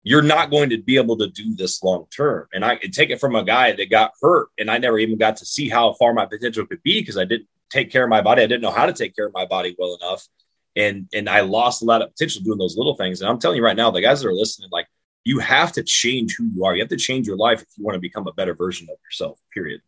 you're 0.03 0.21
not 0.21 0.49
going 0.49 0.69
to 0.71 0.81
be 0.81 0.97
able 0.97 1.17
to 1.17 1.27
do 1.27 1.55
this 1.55 1.83
long 1.83 2.07
term. 2.15 2.47
And 2.53 2.65
I 2.65 2.75
can 2.75 2.91
take 2.91 3.11
it 3.11 3.19
from 3.19 3.35
a 3.35 3.43
guy 3.43 3.73
that 3.73 3.89
got 3.89 4.13
hurt 4.21 4.49
and 4.57 4.69
I 4.69 4.77
never 4.77 4.97
even 4.97 5.17
got 5.17 5.37
to 5.37 5.45
see 5.45 5.69
how 5.69 5.93
far 5.93 6.13
my 6.13 6.25
potential 6.25 6.65
could 6.65 6.81
be 6.83 7.01
because 7.01 7.17
I 7.17 7.25
didn't 7.25 7.47
take 7.69 7.91
care 7.91 8.03
of 8.03 8.09
my 8.09 8.21
body. 8.21 8.41
I 8.41 8.47
didn't 8.47 8.61
know 8.61 8.71
how 8.71 8.85
to 8.85 8.93
take 8.93 9.15
care 9.15 9.27
of 9.27 9.33
my 9.33 9.45
body 9.45 9.75
well 9.77 9.97
enough. 10.01 10.27
And 10.75 11.07
and 11.13 11.29
I 11.29 11.41
lost 11.41 11.81
a 11.81 11.85
lot 11.85 12.01
of 12.01 12.09
potential 12.09 12.41
doing 12.41 12.57
those 12.57 12.77
little 12.77 12.95
things. 12.95 13.21
And 13.21 13.29
I'm 13.29 13.39
telling 13.39 13.57
you 13.57 13.63
right 13.63 13.75
now, 13.75 13.91
the 13.91 14.01
guys 14.01 14.21
that 14.21 14.29
are 14.29 14.33
listening, 14.33 14.69
like 14.71 14.87
you 15.23 15.39
have 15.39 15.71
to 15.73 15.83
change 15.83 16.35
who 16.37 16.45
you 16.45 16.65
are. 16.65 16.75
You 16.75 16.81
have 16.81 16.89
to 16.89 16.97
change 16.97 17.27
your 17.27 17.37
life 17.37 17.61
if 17.61 17.67
you 17.77 17.83
want 17.83 17.95
to 17.95 17.99
become 17.99 18.27
a 18.27 18.33
better 18.33 18.55
version 18.55 18.87
of 18.89 18.97
yourself, 19.03 19.39
period. 19.53 19.81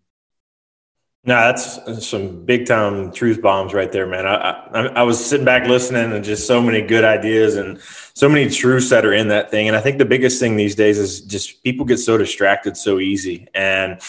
No, 1.25 1.35
that's 1.35 2.05
some 2.05 2.43
big 2.43 2.65
time 2.65 3.09
truth 3.13 3.41
bombs 3.41 3.73
right 3.73 3.89
there, 3.89 4.05
man. 4.05 4.27
I, 4.27 4.51
I, 4.73 4.85
I 4.87 5.03
was 5.03 5.23
sitting 5.23 5.45
back 5.45 5.67
listening 5.69 6.11
and 6.11 6.23
just 6.23 6.45
so 6.45 6.61
many 6.61 6.81
good 6.81 7.05
ideas 7.05 7.55
and 7.55 7.79
so 8.13 8.27
many 8.27 8.49
truths 8.49 8.89
that 8.89 9.05
are 9.05 9.13
in 9.13 9.29
that 9.29 9.49
thing. 9.49 9.69
And 9.69 9.77
I 9.77 9.79
think 9.79 9.99
the 9.99 10.05
biggest 10.05 10.37
thing 10.37 10.57
these 10.57 10.75
days 10.75 10.97
is 10.99 11.21
just 11.21 11.63
people 11.63 11.85
get 11.85 11.97
so 11.97 12.17
distracted 12.17 12.75
so 12.75 12.99
easy. 12.99 13.47
And 13.55 14.01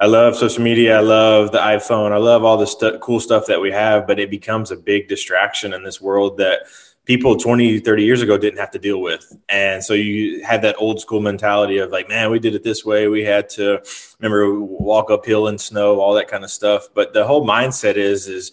I 0.00 0.06
love 0.06 0.34
social 0.34 0.62
media. 0.62 0.96
I 0.96 1.00
love 1.00 1.52
the 1.52 1.58
iPhone. 1.58 2.10
I 2.10 2.16
love 2.16 2.42
all 2.42 2.56
the 2.56 2.66
stu- 2.66 2.98
cool 3.00 3.20
stuff 3.20 3.46
that 3.48 3.60
we 3.60 3.70
have, 3.70 4.06
but 4.06 4.18
it 4.18 4.30
becomes 4.30 4.70
a 4.70 4.76
big 4.76 5.08
distraction 5.08 5.74
in 5.74 5.84
this 5.84 6.00
world 6.00 6.38
that 6.38 6.60
people 7.04 7.36
20 7.36 7.80
30 7.80 8.04
years 8.04 8.22
ago 8.22 8.38
didn't 8.38 8.58
have 8.58 8.70
to 8.70 8.78
deal 8.78 9.00
with. 9.00 9.36
And 9.48 9.82
so 9.82 9.94
you 9.94 10.44
had 10.44 10.62
that 10.62 10.76
old 10.78 11.00
school 11.00 11.20
mentality 11.20 11.78
of 11.78 11.90
like 11.90 12.08
man 12.08 12.30
we 12.30 12.38
did 12.38 12.54
it 12.54 12.62
this 12.62 12.84
way. 12.84 13.08
We 13.08 13.24
had 13.24 13.48
to 13.50 13.82
remember 14.20 14.60
walk 14.60 15.10
uphill 15.10 15.48
in 15.48 15.58
snow 15.58 16.00
all 16.00 16.14
that 16.14 16.28
kind 16.28 16.44
of 16.44 16.50
stuff. 16.50 16.88
But 16.94 17.12
the 17.12 17.26
whole 17.26 17.46
mindset 17.46 17.96
is 17.96 18.28
is 18.28 18.52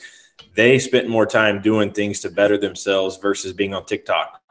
they 0.56 0.80
spent 0.80 1.08
more 1.08 1.26
time 1.26 1.62
doing 1.62 1.92
things 1.92 2.22
to 2.22 2.30
better 2.30 2.58
themselves 2.58 3.18
versus 3.18 3.54
being 3.54 3.74
on 3.74 3.86
tiktok 3.86 4.42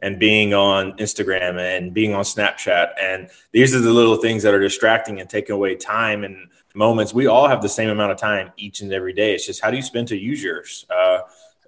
and 0.00 0.18
being 0.18 0.52
on 0.52 0.92
instagram 0.98 1.58
and 1.58 1.94
being 1.94 2.12
on 2.12 2.24
snapchat. 2.24 2.90
And 3.00 3.30
these 3.52 3.74
are 3.74 3.80
the 3.80 3.92
little 3.92 4.16
things 4.16 4.42
that 4.42 4.52
are 4.52 4.60
distracting 4.60 5.20
and 5.20 5.30
taking 5.30 5.54
away 5.54 5.76
time 5.76 6.24
and 6.24 6.48
moments. 6.74 7.14
We 7.14 7.28
all 7.28 7.48
have 7.48 7.62
the 7.62 7.68
same 7.68 7.88
amount 7.88 8.12
of 8.12 8.18
time 8.18 8.50
each 8.56 8.80
and 8.80 8.92
every 8.92 9.12
day. 9.12 9.34
It's 9.34 9.46
just 9.46 9.62
how 9.62 9.70
do 9.70 9.76
you 9.76 9.82
spend 9.82 10.08
to 10.08 10.16
use 10.16 10.42
yours? 10.42 10.84
Uh, 10.90 11.20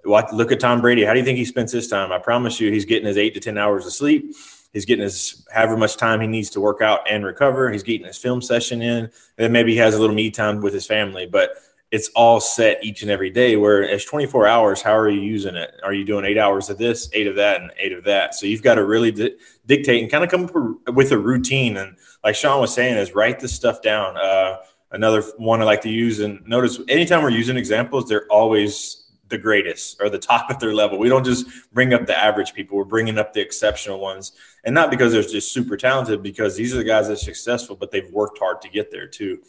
Watch, 0.07 0.31
look 0.31 0.51
at 0.51 0.59
Tom 0.59 0.81
Brady. 0.81 1.03
How 1.03 1.13
do 1.13 1.19
you 1.19 1.25
think 1.25 1.37
he 1.37 1.45
spends 1.45 1.71
his 1.71 1.87
time? 1.87 2.11
I 2.11 2.17
promise 2.17 2.59
you, 2.59 2.71
he's 2.71 2.85
getting 2.85 3.07
his 3.07 3.17
eight 3.17 3.33
to 3.33 3.39
10 3.39 3.57
hours 3.57 3.85
of 3.85 3.93
sleep. 3.93 4.33
He's 4.73 4.85
getting 4.85 5.03
his 5.03 5.45
however 5.51 5.77
much 5.77 5.97
time 5.97 6.21
he 6.21 6.27
needs 6.27 6.49
to 6.51 6.61
work 6.61 6.81
out 6.81 6.99
and 7.09 7.25
recover. 7.25 7.71
He's 7.71 7.83
getting 7.83 8.05
his 8.05 8.17
film 8.17 8.41
session 8.41 8.81
in. 8.81 9.05
And 9.05 9.11
then 9.37 9.51
maybe 9.51 9.71
he 9.71 9.77
has 9.77 9.95
a 9.95 9.99
little 9.99 10.15
me 10.15 10.29
time 10.31 10.61
with 10.61 10.73
his 10.73 10.85
family, 10.85 11.25
but 11.25 11.55
it's 11.89 12.09
all 12.09 12.39
set 12.39 12.83
each 12.83 13.01
and 13.01 13.09
every 13.09 13.29
day. 13.29 13.55
Where 13.55 13.81
it's 13.81 14.05
24 14.05 14.45
hours, 14.47 14.81
how 14.81 14.95
are 14.95 15.09
you 15.09 15.21
using 15.21 15.55
it? 15.55 15.71
Are 15.83 15.93
you 15.93 16.03
doing 16.03 16.25
eight 16.25 16.37
hours 16.37 16.69
of 16.69 16.77
this, 16.77 17.09
eight 17.13 17.27
of 17.27 17.35
that, 17.35 17.61
and 17.61 17.71
eight 17.77 17.93
of 17.93 18.03
that? 18.03 18.35
So 18.35 18.45
you've 18.45 18.61
got 18.61 18.75
to 18.75 18.85
really 18.85 19.11
di- 19.11 19.35
dictate 19.65 20.01
and 20.01 20.11
kind 20.11 20.23
of 20.23 20.29
come 20.29 20.79
with 20.93 21.11
a 21.11 21.17
routine. 21.17 21.77
And 21.77 21.95
like 22.23 22.35
Sean 22.35 22.59
was 22.59 22.73
saying, 22.73 22.97
is 22.97 23.15
write 23.15 23.39
this 23.39 23.53
stuff 23.53 23.81
down. 23.81 24.17
Uh, 24.17 24.57
another 24.91 25.21
one 25.37 25.61
I 25.61 25.65
like 25.65 25.81
to 25.81 25.89
use 25.89 26.19
and 26.19 26.45
notice 26.45 26.79
anytime 26.87 27.23
we're 27.23 27.29
using 27.29 27.57
examples, 27.57 28.07
they're 28.07 28.27
always 28.27 29.06
the 29.29 29.37
greatest 29.37 30.01
or 30.01 30.09
the 30.09 30.19
top 30.19 30.49
of 30.49 30.59
their 30.59 30.73
level. 30.73 30.97
We 30.97 31.09
don't 31.09 31.25
just 31.25 31.47
bring 31.73 31.93
up 31.93 32.05
the 32.05 32.17
average 32.17 32.53
people. 32.53 32.77
We're 32.77 32.85
bringing 32.85 33.17
up 33.17 33.33
the 33.33 33.41
exceptional 33.41 33.99
ones, 33.99 34.33
and 34.63 34.73
not 34.73 34.91
because 34.91 35.11
they're 35.11 35.21
just 35.21 35.51
super 35.51 35.77
talented, 35.77 36.23
because 36.23 36.55
these 36.55 36.73
are 36.73 36.77
the 36.77 36.83
guys 36.83 37.07
that 37.07 37.13
are 37.13 37.17
successful, 37.17 37.75
but 37.75 37.91
they've 37.91 38.09
worked 38.11 38.39
hard 38.39 38.61
to 38.61 38.69
get 38.69 38.91
there 38.91 39.07
too. 39.07 39.41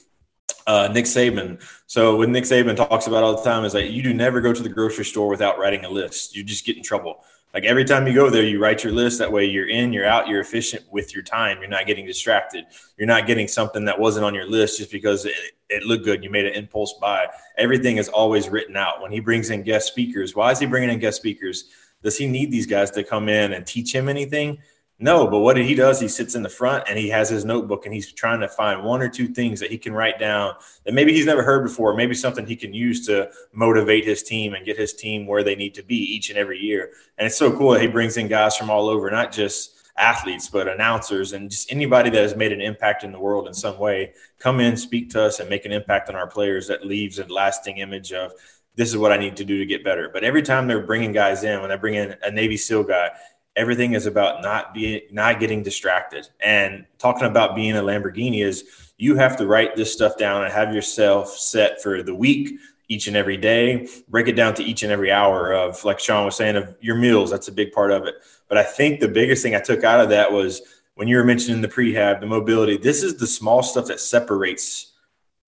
Uh, 0.66 0.88
Nick 0.92 1.06
Saban. 1.06 1.62
So 1.86 2.16
what 2.16 2.28
Nick 2.28 2.44
Saban 2.44 2.76
talks 2.76 3.06
about 3.06 3.22
all 3.22 3.36
the 3.36 3.42
time 3.42 3.64
is 3.64 3.72
that 3.72 3.90
you 3.90 4.02
do 4.02 4.12
never 4.12 4.40
go 4.40 4.52
to 4.52 4.62
the 4.62 4.68
grocery 4.68 5.04
store 5.04 5.28
without 5.28 5.58
writing 5.58 5.84
a 5.84 5.88
list. 5.88 6.36
You 6.36 6.44
just 6.44 6.66
get 6.66 6.76
in 6.76 6.82
trouble. 6.82 7.24
Like 7.54 7.64
every 7.64 7.84
time 7.84 8.06
you 8.06 8.14
go 8.14 8.28
there, 8.28 8.44
you 8.44 8.60
write 8.60 8.84
your 8.84 8.92
list. 8.92 9.18
That 9.18 9.32
way 9.32 9.46
you're 9.46 9.68
in, 9.68 9.92
you're 9.92 10.06
out, 10.06 10.28
you're 10.28 10.40
efficient 10.40 10.84
with 10.90 11.14
your 11.14 11.22
time. 11.22 11.58
You're 11.60 11.70
not 11.70 11.86
getting 11.86 12.06
distracted. 12.06 12.66
You're 12.98 13.06
not 13.06 13.26
getting 13.26 13.48
something 13.48 13.86
that 13.86 13.98
wasn't 13.98 14.26
on 14.26 14.34
your 14.34 14.46
list 14.46 14.78
just 14.78 14.92
because 14.92 15.24
it, 15.24 15.34
it 15.70 15.82
looked 15.84 16.04
good. 16.04 16.22
You 16.22 16.30
made 16.30 16.44
an 16.44 16.52
impulse 16.52 16.94
buy. 17.00 17.26
Everything 17.56 17.96
is 17.96 18.08
always 18.08 18.48
written 18.48 18.76
out. 18.76 19.00
When 19.00 19.12
he 19.12 19.20
brings 19.20 19.48
in 19.48 19.62
guest 19.62 19.88
speakers, 19.88 20.36
why 20.36 20.50
is 20.50 20.58
he 20.58 20.66
bringing 20.66 20.90
in 20.90 20.98
guest 20.98 21.16
speakers? 21.16 21.64
Does 22.02 22.18
he 22.18 22.26
need 22.26 22.50
these 22.50 22.66
guys 22.66 22.90
to 22.92 23.02
come 23.02 23.28
in 23.28 23.54
and 23.54 23.66
teach 23.66 23.94
him 23.94 24.08
anything? 24.08 24.58
No, 25.00 25.28
but 25.28 25.38
what 25.38 25.56
he 25.56 25.76
does, 25.76 26.00
he 26.00 26.08
sits 26.08 26.34
in 26.34 26.42
the 26.42 26.48
front 26.48 26.84
and 26.88 26.98
he 26.98 27.08
has 27.10 27.28
his 27.28 27.44
notebook 27.44 27.86
and 27.86 27.94
he's 27.94 28.10
trying 28.10 28.40
to 28.40 28.48
find 28.48 28.82
one 28.82 29.00
or 29.00 29.08
two 29.08 29.28
things 29.28 29.60
that 29.60 29.70
he 29.70 29.78
can 29.78 29.92
write 29.92 30.18
down 30.18 30.54
that 30.84 30.92
maybe 30.92 31.12
he's 31.12 31.26
never 31.26 31.44
heard 31.44 31.62
before, 31.62 31.94
maybe 31.94 32.16
something 32.16 32.44
he 32.44 32.56
can 32.56 32.74
use 32.74 33.06
to 33.06 33.30
motivate 33.52 34.04
his 34.04 34.24
team 34.24 34.54
and 34.54 34.66
get 34.66 34.76
his 34.76 34.92
team 34.92 35.24
where 35.24 35.44
they 35.44 35.54
need 35.54 35.72
to 35.74 35.84
be 35.84 35.94
each 35.94 36.30
and 36.30 36.38
every 36.38 36.58
year. 36.58 36.90
And 37.16 37.26
it's 37.26 37.36
so 37.36 37.56
cool 37.56 37.72
that 37.72 37.80
he 37.80 37.86
brings 37.86 38.16
in 38.16 38.26
guys 38.26 38.56
from 38.56 38.70
all 38.70 38.88
over, 38.88 39.08
not 39.08 39.30
just 39.30 39.76
athletes, 39.96 40.48
but 40.48 40.66
announcers 40.66 41.32
and 41.32 41.48
just 41.48 41.70
anybody 41.70 42.10
that 42.10 42.22
has 42.22 42.34
made 42.34 42.50
an 42.50 42.60
impact 42.60 43.04
in 43.04 43.12
the 43.12 43.20
world 43.20 43.46
in 43.46 43.54
some 43.54 43.78
way. 43.78 44.12
Come 44.40 44.58
in, 44.58 44.76
speak 44.76 45.10
to 45.10 45.22
us, 45.22 45.38
and 45.38 45.48
make 45.48 45.64
an 45.64 45.72
impact 45.72 46.08
on 46.08 46.16
our 46.16 46.26
players 46.26 46.66
that 46.68 46.84
leaves 46.84 47.20
a 47.20 47.26
lasting 47.26 47.78
image 47.78 48.12
of 48.12 48.32
this 48.74 48.88
is 48.90 48.96
what 48.96 49.12
I 49.12 49.16
need 49.16 49.36
to 49.36 49.44
do 49.44 49.58
to 49.58 49.66
get 49.66 49.84
better. 49.84 50.08
But 50.12 50.24
every 50.24 50.42
time 50.42 50.66
they're 50.66 50.86
bringing 50.86 51.12
guys 51.12 51.42
in, 51.42 51.60
when 51.60 51.70
they 51.70 51.76
bring 51.76 51.94
in 51.94 52.16
a 52.22 52.30
Navy 52.30 52.56
SEAL 52.56 52.84
guy, 52.84 53.10
everything 53.58 53.92
is 53.92 54.06
about 54.06 54.42
not 54.42 54.72
being 54.72 55.02
not 55.10 55.40
getting 55.40 55.62
distracted 55.62 56.28
and 56.40 56.86
talking 56.98 57.26
about 57.26 57.56
being 57.56 57.76
a 57.76 57.82
lamborghini 57.82 58.42
is 58.42 58.64
you 58.96 59.16
have 59.16 59.36
to 59.36 59.46
write 59.46 59.76
this 59.76 59.92
stuff 59.92 60.16
down 60.16 60.44
and 60.44 60.52
have 60.52 60.74
yourself 60.74 61.36
set 61.36 61.82
for 61.82 62.02
the 62.02 62.14
week 62.14 62.58
each 62.88 63.06
and 63.06 63.16
every 63.16 63.36
day, 63.36 63.86
break 64.08 64.28
it 64.28 64.32
down 64.32 64.54
to 64.54 64.64
each 64.64 64.82
and 64.82 64.90
every 64.90 65.12
hour 65.12 65.52
of, 65.52 65.84
like 65.84 66.00
Sean 66.00 66.24
was 66.24 66.36
saying, 66.36 66.56
of 66.56 66.74
your 66.80 66.96
meals. 66.96 67.30
That's 67.30 67.48
a 67.48 67.52
big 67.52 67.72
part 67.72 67.90
of 67.90 68.06
it. 68.06 68.14
But 68.48 68.56
I 68.56 68.62
think 68.62 69.00
the 69.00 69.08
biggest 69.08 69.42
thing 69.42 69.54
I 69.54 69.60
took 69.60 69.84
out 69.84 70.00
of 70.00 70.08
that 70.08 70.32
was 70.32 70.62
when 70.94 71.06
you 71.06 71.18
were 71.18 71.24
mentioning 71.24 71.60
the 71.60 71.68
prehab, 71.68 72.20
the 72.20 72.26
mobility, 72.26 72.78
this 72.78 73.02
is 73.02 73.18
the 73.18 73.26
small 73.26 73.62
stuff 73.62 73.86
that 73.86 74.00
separates 74.00 74.92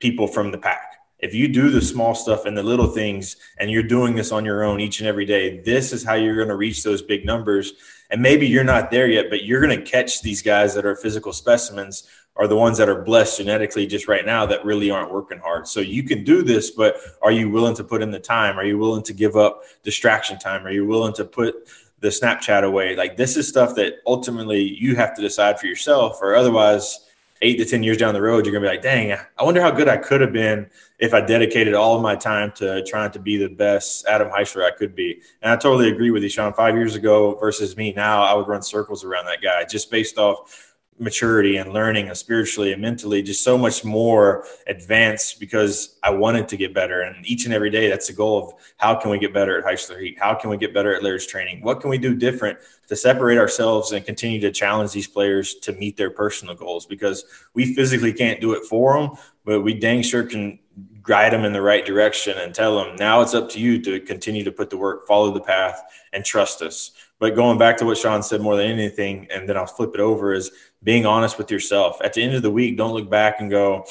people 0.00 0.26
from 0.26 0.50
the 0.50 0.58
pack. 0.58 0.96
If 1.18 1.34
you 1.34 1.48
do 1.48 1.70
the 1.70 1.82
small 1.82 2.14
stuff 2.14 2.44
and 2.44 2.56
the 2.56 2.62
little 2.62 2.86
things 2.86 3.36
and 3.58 3.70
you're 3.70 3.82
doing 3.82 4.14
this 4.14 4.32
on 4.32 4.44
your 4.44 4.62
own 4.62 4.80
each 4.80 5.00
and 5.00 5.08
every 5.08 5.26
day, 5.26 5.60
this 5.60 5.92
is 5.92 6.04
how 6.04 6.14
you're 6.14 6.36
going 6.36 6.48
to 6.48 6.56
reach 6.56 6.82
those 6.82 7.02
big 7.02 7.24
numbers. 7.24 7.72
And 8.10 8.20
maybe 8.20 8.46
you're 8.46 8.64
not 8.64 8.90
there 8.90 9.08
yet, 9.08 9.30
but 9.30 9.44
you're 9.44 9.60
going 9.60 9.78
to 9.78 9.90
catch 9.90 10.22
these 10.22 10.42
guys 10.42 10.74
that 10.74 10.84
are 10.84 10.96
physical 10.96 11.32
specimens 11.32 12.08
are 12.36 12.48
the 12.48 12.56
ones 12.56 12.78
that 12.78 12.88
are 12.88 13.02
blessed 13.02 13.38
genetically 13.38 13.86
just 13.86 14.08
right 14.08 14.24
now 14.24 14.46
that 14.46 14.64
really 14.64 14.90
aren't 14.90 15.12
working 15.12 15.38
hard. 15.38 15.68
So 15.68 15.80
you 15.80 16.02
can 16.02 16.24
do 16.24 16.42
this, 16.42 16.70
but 16.70 16.96
are 17.22 17.32
you 17.32 17.50
willing 17.50 17.74
to 17.76 17.84
put 17.84 18.02
in 18.02 18.10
the 18.10 18.20
time? 18.20 18.58
Are 18.58 18.64
you 18.64 18.78
willing 18.78 19.02
to 19.04 19.12
give 19.12 19.36
up 19.36 19.62
distraction 19.82 20.38
time? 20.38 20.66
Are 20.66 20.70
you 20.70 20.86
willing 20.86 21.12
to 21.14 21.24
put 21.24 21.68
the 21.98 22.08
Snapchat 22.08 22.62
away? 22.64 22.96
Like 22.96 23.16
this 23.16 23.36
is 23.36 23.46
stuff 23.46 23.74
that 23.74 23.96
ultimately 24.06 24.62
you 24.62 24.96
have 24.96 25.14
to 25.16 25.22
decide 25.22 25.60
for 25.60 25.66
yourself, 25.66 26.18
or 26.22 26.34
otherwise, 26.34 27.00
eight 27.42 27.56
to 27.56 27.64
10 27.64 27.82
years 27.82 27.96
down 27.96 28.14
the 28.14 28.20
road, 28.20 28.44
you're 28.44 28.52
going 28.52 28.62
to 28.62 28.68
be 28.68 28.74
like, 28.74 28.82
dang, 28.82 29.12
I 29.12 29.42
wonder 29.42 29.60
how 29.60 29.70
good 29.70 29.88
I 29.88 29.96
could 29.96 30.20
have 30.20 30.32
been 30.32 30.68
if 30.98 31.14
I 31.14 31.20
dedicated 31.20 31.74
all 31.74 31.96
of 31.96 32.02
my 32.02 32.14
time 32.14 32.52
to 32.56 32.84
trying 32.84 33.10
to 33.12 33.18
be 33.18 33.38
the 33.38 33.48
best 33.48 34.06
Adam 34.06 34.28
Heisler 34.28 34.64
I 34.64 34.76
could 34.76 34.94
be. 34.94 35.22
And 35.40 35.50
I 35.50 35.56
totally 35.56 35.90
agree 35.90 36.10
with 36.10 36.22
you, 36.22 36.28
Sean. 36.28 36.52
Five 36.52 36.74
years 36.74 36.94
ago 36.94 37.36
versus 37.36 37.76
me 37.76 37.92
now, 37.94 38.22
I 38.22 38.34
would 38.34 38.46
run 38.46 38.62
circles 38.62 39.04
around 39.04 39.24
that 39.26 39.40
guy 39.42 39.64
just 39.64 39.90
based 39.90 40.18
off 40.18 40.69
maturity 41.00 41.56
and 41.56 41.72
learning 41.72 42.08
and 42.08 42.16
spiritually 42.16 42.72
and 42.72 42.82
mentally 42.82 43.22
just 43.22 43.42
so 43.42 43.56
much 43.56 43.84
more 43.84 44.44
advanced 44.66 45.40
because 45.40 45.96
I 46.02 46.10
wanted 46.10 46.46
to 46.48 46.56
get 46.56 46.74
better. 46.74 47.00
And 47.00 47.26
each 47.26 47.46
and 47.46 47.54
every 47.54 47.70
day, 47.70 47.88
that's 47.88 48.08
the 48.08 48.12
goal 48.12 48.38
of 48.38 48.54
how 48.76 48.94
can 48.94 49.10
we 49.10 49.18
get 49.18 49.32
better 49.32 49.58
at 49.58 49.64
Heisler 49.64 50.00
Heat? 50.00 50.18
How 50.20 50.34
can 50.34 50.50
we 50.50 50.58
get 50.58 50.74
better 50.74 50.94
at 50.94 51.02
Laird's 51.02 51.26
training? 51.26 51.62
What 51.62 51.80
can 51.80 51.88
we 51.88 51.98
do 51.98 52.14
different 52.14 52.58
to 52.88 52.94
separate 52.94 53.38
ourselves 53.38 53.92
and 53.92 54.04
continue 54.04 54.40
to 54.40 54.50
challenge 54.50 54.92
these 54.92 55.08
players 55.08 55.54
to 55.56 55.72
meet 55.72 55.96
their 55.96 56.10
personal 56.10 56.54
goals? 56.54 56.84
Because 56.84 57.24
we 57.54 57.74
physically 57.74 58.12
can't 58.12 58.40
do 58.40 58.52
it 58.52 58.64
for 58.64 59.00
them, 59.00 59.16
but 59.44 59.62
we 59.62 59.74
dang 59.74 60.02
sure 60.02 60.22
can 60.22 60.58
guide 61.02 61.32
them 61.32 61.44
in 61.44 61.52
the 61.52 61.62
right 61.62 61.84
direction 61.84 62.36
and 62.38 62.54
tell 62.54 62.76
them 62.76 62.94
now 62.96 63.20
it's 63.20 63.34
up 63.34 63.48
to 63.48 63.58
you 63.58 63.80
to 63.82 64.00
continue 64.00 64.44
to 64.44 64.52
put 64.52 64.70
the 64.70 64.76
work, 64.76 65.06
follow 65.06 65.32
the 65.32 65.40
path, 65.40 65.82
and 66.12 66.24
trust 66.24 66.62
us. 66.62 66.92
But 67.18 67.34
going 67.34 67.58
back 67.58 67.76
to 67.78 67.84
what 67.84 67.98
Sean 67.98 68.22
said 68.22 68.40
more 68.40 68.56
than 68.56 68.66
anything, 68.66 69.28
and 69.30 69.48
then 69.48 69.56
I'll 69.56 69.66
flip 69.66 69.90
it 69.94 70.00
over 70.00 70.32
is 70.32 70.50
being 70.82 71.06
honest 71.06 71.38
with 71.38 71.50
yourself. 71.50 72.00
At 72.02 72.14
the 72.14 72.22
end 72.22 72.34
of 72.34 72.42
the 72.42 72.50
week, 72.50 72.76
don't 72.76 72.92
look 72.92 73.10
back 73.10 73.40
and 73.40 73.50
go, 73.50 73.84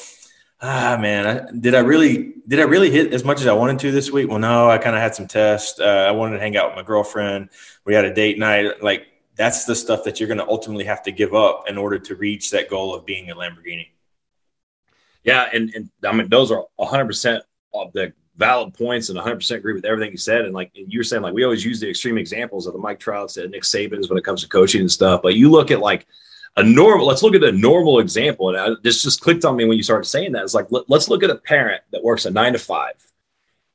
ah 0.60 0.98
man, 1.00 1.60
did 1.60 1.74
I 1.74 1.80
really 1.80 2.34
did 2.46 2.60
I 2.60 2.64
really 2.64 2.90
hit 2.90 3.12
as 3.12 3.24
much 3.24 3.40
as 3.40 3.46
I 3.46 3.52
wanted 3.52 3.78
to 3.80 3.92
this 3.92 4.10
week? 4.10 4.28
Well, 4.28 4.38
no, 4.38 4.68
I 4.68 4.78
kind 4.78 4.96
of 4.96 5.02
had 5.02 5.14
some 5.14 5.26
tests. 5.26 5.80
Uh, 5.80 5.84
I 5.84 6.10
wanted 6.10 6.34
to 6.34 6.40
hang 6.40 6.56
out 6.56 6.70
with 6.70 6.76
my 6.76 6.82
girlfriend. 6.82 7.50
We 7.84 7.94
had 7.94 8.04
a 8.04 8.14
date 8.14 8.38
night. 8.38 8.82
Like 8.82 9.06
that's 9.36 9.64
the 9.64 9.74
stuff 9.74 10.04
that 10.04 10.20
you're 10.20 10.28
going 10.28 10.38
to 10.38 10.48
ultimately 10.48 10.84
have 10.84 11.02
to 11.04 11.12
give 11.12 11.34
up 11.34 11.64
in 11.68 11.78
order 11.78 11.98
to 11.98 12.14
reach 12.16 12.50
that 12.50 12.68
goal 12.68 12.94
of 12.94 13.06
being 13.06 13.30
a 13.30 13.34
Lamborghini. 13.34 13.88
Yeah, 15.24 15.48
and, 15.52 15.70
and 15.74 15.90
I 16.04 16.12
mean 16.12 16.28
those 16.28 16.50
are 16.50 16.64
100 16.76 17.06
percent 17.06 17.44
of 17.72 17.92
the 17.92 18.12
valid 18.36 18.72
points 18.72 19.10
and 19.10 19.18
100% 19.18 19.56
agree 19.56 19.74
with 19.74 19.84
everything 19.84 20.10
you 20.10 20.16
said. 20.16 20.46
And 20.46 20.54
like 20.54 20.70
you 20.72 20.98
were 20.98 21.04
saying, 21.04 21.22
like 21.22 21.34
we 21.34 21.44
always 21.44 21.64
use 21.64 21.78
the 21.78 21.90
extreme 21.90 22.16
examples 22.16 22.66
of 22.66 22.72
the 22.72 22.78
Mike 22.78 22.98
Trouts 22.98 23.36
and 23.36 23.50
Nick 23.50 23.62
Sabans 23.62 24.08
when 24.08 24.18
it 24.18 24.24
comes 24.24 24.42
to 24.42 24.48
coaching 24.48 24.80
and 24.80 24.90
stuff. 24.90 25.20
But 25.22 25.34
you 25.34 25.50
look 25.50 25.70
at 25.70 25.80
like 25.80 26.06
a 26.56 26.62
normal, 26.62 27.06
let's 27.06 27.22
look 27.22 27.34
at 27.34 27.44
a 27.44 27.52
normal 27.52 28.00
example. 28.00 28.48
And 28.48 28.58
I, 28.58 28.70
this 28.82 29.02
just 29.02 29.20
clicked 29.20 29.44
on 29.44 29.56
me 29.56 29.64
when 29.64 29.76
you 29.76 29.82
started 29.82 30.08
saying 30.08 30.32
that. 30.32 30.42
It's 30.42 30.54
like, 30.54 30.66
let, 30.70 30.88
let's 30.88 31.08
look 31.08 31.22
at 31.22 31.30
a 31.30 31.36
parent 31.36 31.82
that 31.92 32.02
works 32.02 32.26
a 32.26 32.30
nine 32.30 32.52
to 32.52 32.58
five 32.58 32.94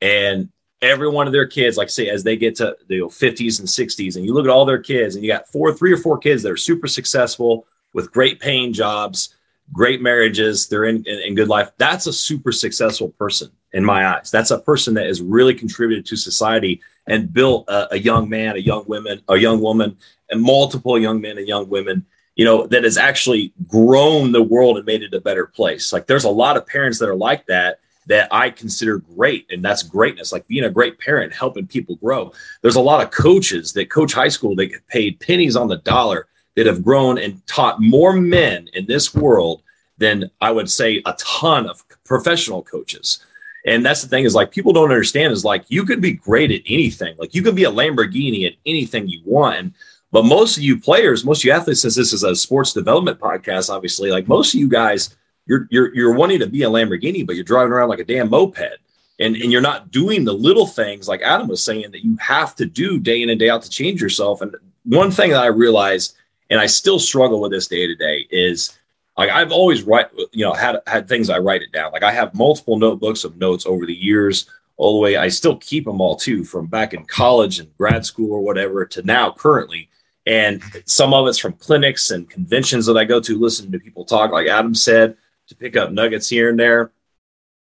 and 0.01 0.49
every 0.81 1.09
one 1.09 1.27
of 1.27 1.33
their 1.33 1.47
kids, 1.47 1.77
like 1.77 1.89
say, 1.89 2.09
as 2.09 2.23
they 2.23 2.35
get 2.35 2.55
to 2.55 2.77
the 2.87 2.99
50s 2.99 3.59
and 3.59 3.67
60s, 3.67 4.15
and 4.15 4.25
you 4.25 4.33
look 4.33 4.45
at 4.45 4.51
all 4.51 4.65
their 4.65 4.81
kids 4.81 5.15
and 5.15 5.23
you 5.23 5.31
got 5.31 5.47
four, 5.47 5.73
three 5.73 5.91
or 5.91 5.97
four 5.97 6.17
kids 6.17 6.43
that 6.43 6.51
are 6.51 6.57
super 6.57 6.87
successful 6.87 7.65
with 7.93 8.11
great 8.11 8.39
paying 8.39 8.73
jobs, 8.73 9.35
great 9.71 10.01
marriages, 10.01 10.67
they're 10.67 10.85
in, 10.85 10.97
in, 11.07 11.19
in 11.19 11.35
good 11.35 11.47
life. 11.47 11.71
That's 11.77 12.07
a 12.07 12.13
super 12.13 12.51
successful 12.51 13.09
person 13.09 13.51
in 13.73 13.83
my 13.83 14.07
eyes. 14.15 14.29
That's 14.29 14.51
a 14.51 14.59
person 14.59 14.93
that 14.95 15.07
has 15.07 15.21
really 15.21 15.55
contributed 15.55 16.05
to 16.07 16.15
society 16.15 16.81
and 17.07 17.33
built 17.33 17.67
a, 17.67 17.95
a, 17.95 17.97
young 17.97 18.29
man, 18.29 18.55
a 18.55 18.59
young 18.59 18.85
woman, 18.87 19.21
a 19.27 19.37
young 19.37 19.61
woman, 19.61 19.97
and 20.29 20.41
multiple 20.41 20.99
young 20.99 21.21
men 21.21 21.37
and 21.37 21.47
young 21.47 21.69
women, 21.69 22.05
you 22.35 22.45
know, 22.45 22.67
that 22.67 22.83
has 22.83 22.97
actually 22.97 23.53
grown 23.67 24.31
the 24.31 24.43
world 24.43 24.77
and 24.77 24.85
made 24.85 25.03
it 25.03 25.13
a 25.13 25.21
better 25.21 25.45
place. 25.45 25.93
Like 25.93 26.07
there's 26.07 26.25
a 26.25 26.29
lot 26.29 26.57
of 26.57 26.67
parents 26.67 26.99
that 26.99 27.09
are 27.09 27.15
like 27.15 27.45
that 27.47 27.79
that 28.07 28.27
I 28.31 28.51
consider 28.51 28.97
great, 28.97 29.47
and 29.49 29.65
that's 29.65 29.81
greatness. 29.81 30.31
Like 30.31 30.47
being 30.47 30.65
a 30.65 30.69
great 30.69 30.99
parent, 30.99 31.33
helping 31.33 31.65
people 31.65 31.95
grow. 31.95 32.33
There's 32.61 32.75
a 32.75 32.81
lot 32.81 33.03
of 33.03 33.09
coaches 33.09 33.73
that 33.73 33.89
coach 33.89 34.13
high 34.13 34.27
school 34.27 34.55
that 34.55 34.67
get 34.67 34.87
paid 34.87 35.19
pennies 35.19 35.55
on 35.55 35.67
the 35.67 35.77
dollar 35.77 36.27
that 36.55 36.67
have 36.67 36.83
grown 36.83 37.17
and 37.17 37.45
taught 37.47 37.81
more 37.81 38.13
men 38.13 38.67
in 38.73 38.85
this 38.85 39.13
world 39.13 39.63
than 39.97 40.29
I 40.41 40.51
would 40.51 40.69
say 40.69 41.01
a 41.05 41.13
ton 41.13 41.67
of 41.67 41.83
professional 42.03 42.61
coaches. 42.61 43.25
And 43.65 43.83
that's 43.83 44.03
the 44.03 44.07
thing 44.07 44.25
is 44.25 44.35
like 44.35 44.51
people 44.51 44.73
don't 44.73 44.91
understand 44.91 45.33
is 45.33 45.43
like 45.43 45.65
you 45.69 45.85
could 45.85 46.01
be 46.01 46.13
great 46.13 46.51
at 46.51 46.61
anything. 46.67 47.15
Like 47.17 47.33
you 47.33 47.41
can 47.41 47.55
be 47.55 47.63
a 47.63 47.71
Lamborghini 47.71 48.45
at 48.45 48.53
anything 48.65 49.07
you 49.07 49.21
want. 49.25 49.73
But 50.15 50.23
most 50.23 50.55
of 50.55 50.63
you 50.63 50.79
players, 50.79 51.25
most 51.25 51.41
of 51.41 51.43
you 51.43 51.51
athletes, 51.51 51.81
since 51.81 51.97
this 51.97 52.13
is 52.13 52.23
a 52.23 52.33
sports 52.37 52.71
development 52.71 53.19
podcast, 53.19 53.69
obviously, 53.69 54.11
like 54.11 54.29
most 54.29 54.53
of 54.53 54.61
you 54.61 54.69
guys, 54.69 55.13
you're 55.45 55.67
you're 55.71 55.93
you're 55.93 56.13
wanting 56.13 56.39
to 56.39 56.47
be 56.47 56.63
a 56.63 56.69
Lamborghini, 56.69 57.27
but 57.27 57.35
you're 57.35 57.43
driving 57.43 57.73
around 57.73 57.89
like 57.89 57.99
a 57.99 58.05
damn 58.05 58.29
moped. 58.29 58.79
And, 59.19 59.35
and 59.35 59.51
you're 59.51 59.59
not 59.59 59.91
doing 59.91 60.23
the 60.23 60.31
little 60.31 60.67
things 60.67 61.09
like 61.09 61.21
Adam 61.21 61.49
was 61.49 61.61
saying 61.61 61.91
that 61.91 62.05
you 62.05 62.15
have 62.21 62.55
to 62.55 62.65
do 62.65 62.97
day 62.97 63.23
in 63.23 63.29
and 63.29 63.37
day 63.37 63.49
out 63.49 63.63
to 63.63 63.69
change 63.69 64.01
yourself. 64.01 64.39
And 64.39 64.55
one 64.85 65.11
thing 65.11 65.31
that 65.31 65.43
I 65.43 65.47
realized, 65.47 66.15
and 66.49 66.61
I 66.61 66.65
still 66.65 66.97
struggle 66.97 67.41
with 67.41 67.51
this 67.51 67.67
day 67.67 67.85
to 67.85 67.95
day, 67.95 68.25
is 68.31 68.79
like 69.17 69.29
I've 69.29 69.51
always 69.51 69.83
write, 69.83 70.07
you 70.31 70.45
know, 70.45 70.53
had 70.53 70.77
had 70.87 71.09
things 71.09 71.29
I 71.29 71.39
write 71.39 71.61
it 71.61 71.73
down. 71.73 71.91
Like 71.91 72.03
I 72.03 72.11
have 72.13 72.33
multiple 72.33 72.79
notebooks 72.79 73.25
of 73.25 73.35
notes 73.35 73.65
over 73.65 73.85
the 73.85 73.93
years, 73.93 74.49
all 74.77 74.93
the 74.93 75.01
way. 75.01 75.17
I 75.17 75.27
still 75.27 75.57
keep 75.57 75.83
them 75.83 75.99
all 75.99 76.15
too, 76.15 76.45
from 76.45 76.67
back 76.67 76.93
in 76.93 77.03
college 77.03 77.59
and 77.59 77.75
grad 77.77 78.05
school 78.05 78.31
or 78.31 78.39
whatever 78.39 78.85
to 78.85 79.03
now 79.03 79.33
currently. 79.33 79.89
And 80.25 80.61
some 80.85 81.13
of 81.13 81.27
it's 81.27 81.37
from 81.37 81.53
clinics 81.53 82.11
and 82.11 82.29
conventions 82.29 82.85
that 82.87 82.97
I 82.97 83.05
go 83.05 83.19
to, 83.19 83.39
listening 83.39 83.71
to 83.73 83.79
people 83.79 84.05
talk, 84.05 84.31
like 84.31 84.47
Adam 84.47 84.73
said, 84.73 85.17
to 85.47 85.55
pick 85.55 85.77
up 85.77 85.91
nuggets 85.91 86.27
here 86.27 86.49
and 86.49 86.59
there. 86.59 86.91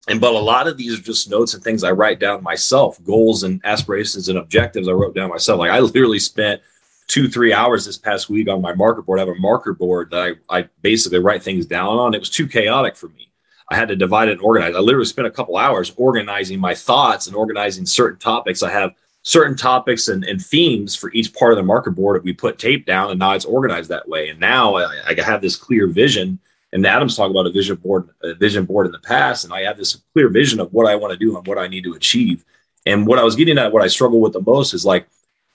And 0.09 0.21
but 0.21 0.35
a 0.35 0.39
lot 0.39 0.69
of 0.69 0.77
these 0.77 0.99
are 0.99 1.03
just 1.03 1.29
notes 1.31 1.55
and 1.55 1.63
things 1.63 1.83
I 1.83 1.91
write 1.91 2.21
down 2.21 2.43
myself, 2.43 3.03
goals 3.05 3.43
and 3.43 3.61
aspirations 3.65 4.29
and 4.29 4.39
objectives 4.39 4.89
I 4.89 4.93
wrote 4.93 5.15
down 5.15 5.31
myself. 5.31 5.59
Like 5.59 5.71
I 5.71 5.81
literally 5.81 6.21
spent 6.21 6.63
two, 7.09 7.29
three 7.29 7.53
hours 7.53 7.85
this 7.85 7.99
past 7.99 8.31
week 8.31 8.49
on 8.49 8.63
my 8.63 8.75
marker 8.75 9.03
board. 9.03 9.19
I 9.19 9.27
have 9.27 9.37
a 9.37 9.41
marker 9.41 9.75
board 9.75 10.11
that 10.11 10.37
I, 10.49 10.59
I 10.59 10.69
basically 10.83 11.19
write 11.19 11.43
things 11.43 11.67
down 11.67 11.99
on. 11.99 12.15
It 12.15 12.21
was 12.21 12.31
too 12.31 12.47
chaotic 12.47 12.97
for 12.97 13.09
me. 13.09 13.33
I 13.69 13.77
had 13.77 13.89
to 13.89 13.97
divide 13.97 14.29
it 14.29 14.33
and 14.33 14.41
organize. 14.43 14.77
I 14.77 14.79
literally 14.79 15.07
spent 15.07 15.27
a 15.27 15.31
couple 15.31 15.57
hours 15.57 15.93
organizing 15.97 16.61
my 16.61 16.75
thoughts 16.75 17.27
and 17.27 17.35
organizing 17.35 17.85
certain 17.85 18.19
topics. 18.19 18.63
I 18.63 18.71
have 18.71 18.93
certain 19.26 19.56
topics 19.56 20.06
and, 20.06 20.23
and 20.25 20.40
themes 20.40 20.95
for 20.95 21.11
each 21.12 21.35
part 21.35 21.50
of 21.50 21.56
the 21.56 21.62
marker 21.64 21.90
board. 21.90 22.23
We 22.23 22.33
put 22.33 22.61
tape 22.61 22.87
down 22.87 23.11
and 23.11 23.18
now 23.18 23.33
it's 23.33 23.45
organized 23.45 23.90
that 23.90 24.09
way. 24.09 24.28
And 24.28 24.38
now 24.38 24.76
I, 24.76 24.87
I 25.04 25.21
have 25.21 25.42
this 25.42 25.56
clear 25.56 25.88
vision. 25.88 26.38
And 26.73 26.87
Adam's 26.87 27.16
talked 27.16 27.33
about 27.33 27.47
a 27.47 27.50
vision 27.50 27.75
board, 27.75 28.09
a 28.23 28.35
vision 28.35 28.66
board 28.66 28.87
in 28.87 28.92
the 28.92 29.00
past. 29.00 29.42
And 29.42 29.52
I 29.52 29.64
have 29.64 29.78
this 29.78 30.00
clear 30.12 30.28
vision 30.28 30.61
of 30.61 30.73
what 30.73 30.87
I 30.87 30.95
want 30.95 31.12
to 31.12 31.18
do 31.18 31.37
and 31.37 31.45
what 31.45 31.59
I 31.59 31.66
need 31.66 31.83
to 31.85 31.95
achieve. 31.95 32.45
And 32.87 33.04
what 33.04 33.18
I 33.18 33.25
was 33.25 33.35
getting 33.35 33.59
at, 33.59 33.73
what 33.73 33.83
I 33.83 33.88
struggle 33.88 34.21
with 34.21 34.33
the 34.33 34.42
most 34.42 34.75
is 34.75 34.87
like, 34.87 35.09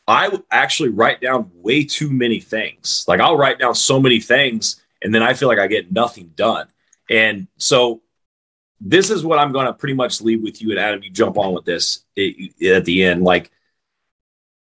I 0.06 0.38
actually 0.52 0.90
write 0.90 1.22
down 1.22 1.50
way 1.54 1.86
too 1.86 2.10
many 2.10 2.42
things. 2.42 3.06
Like 3.08 3.22
I'll 3.22 3.38
write 3.38 3.60
down 3.60 3.74
so 3.74 4.02
many 4.02 4.20
things 4.20 4.84
and 5.02 5.16
then 5.16 5.24
I 5.24 5.34
feel 5.34 5.48
like 5.48 5.60
I 5.60 5.68
get 5.68 5.94
nothing 5.94 6.34
done. 6.36 6.68
And 7.10 7.48
so 7.56 8.02
this 8.82 9.10
is 9.10 9.24
what 9.24 9.40
I'm 9.40 9.54
going 9.54 9.68
to 9.68 9.74
pretty 9.74 9.94
much 9.94 10.20
leave 10.20 10.44
with 10.44 10.62
you 10.62 10.72
and 10.72 10.80
Adam. 10.80 11.04
You 11.04 11.10
jump 11.10 11.38
on 11.38 11.54
with 11.54 11.64
this 11.64 12.04
eh, 12.18 12.50
at 12.66 12.84
the 12.84 13.06
end. 13.06 13.24
Like 13.24 13.50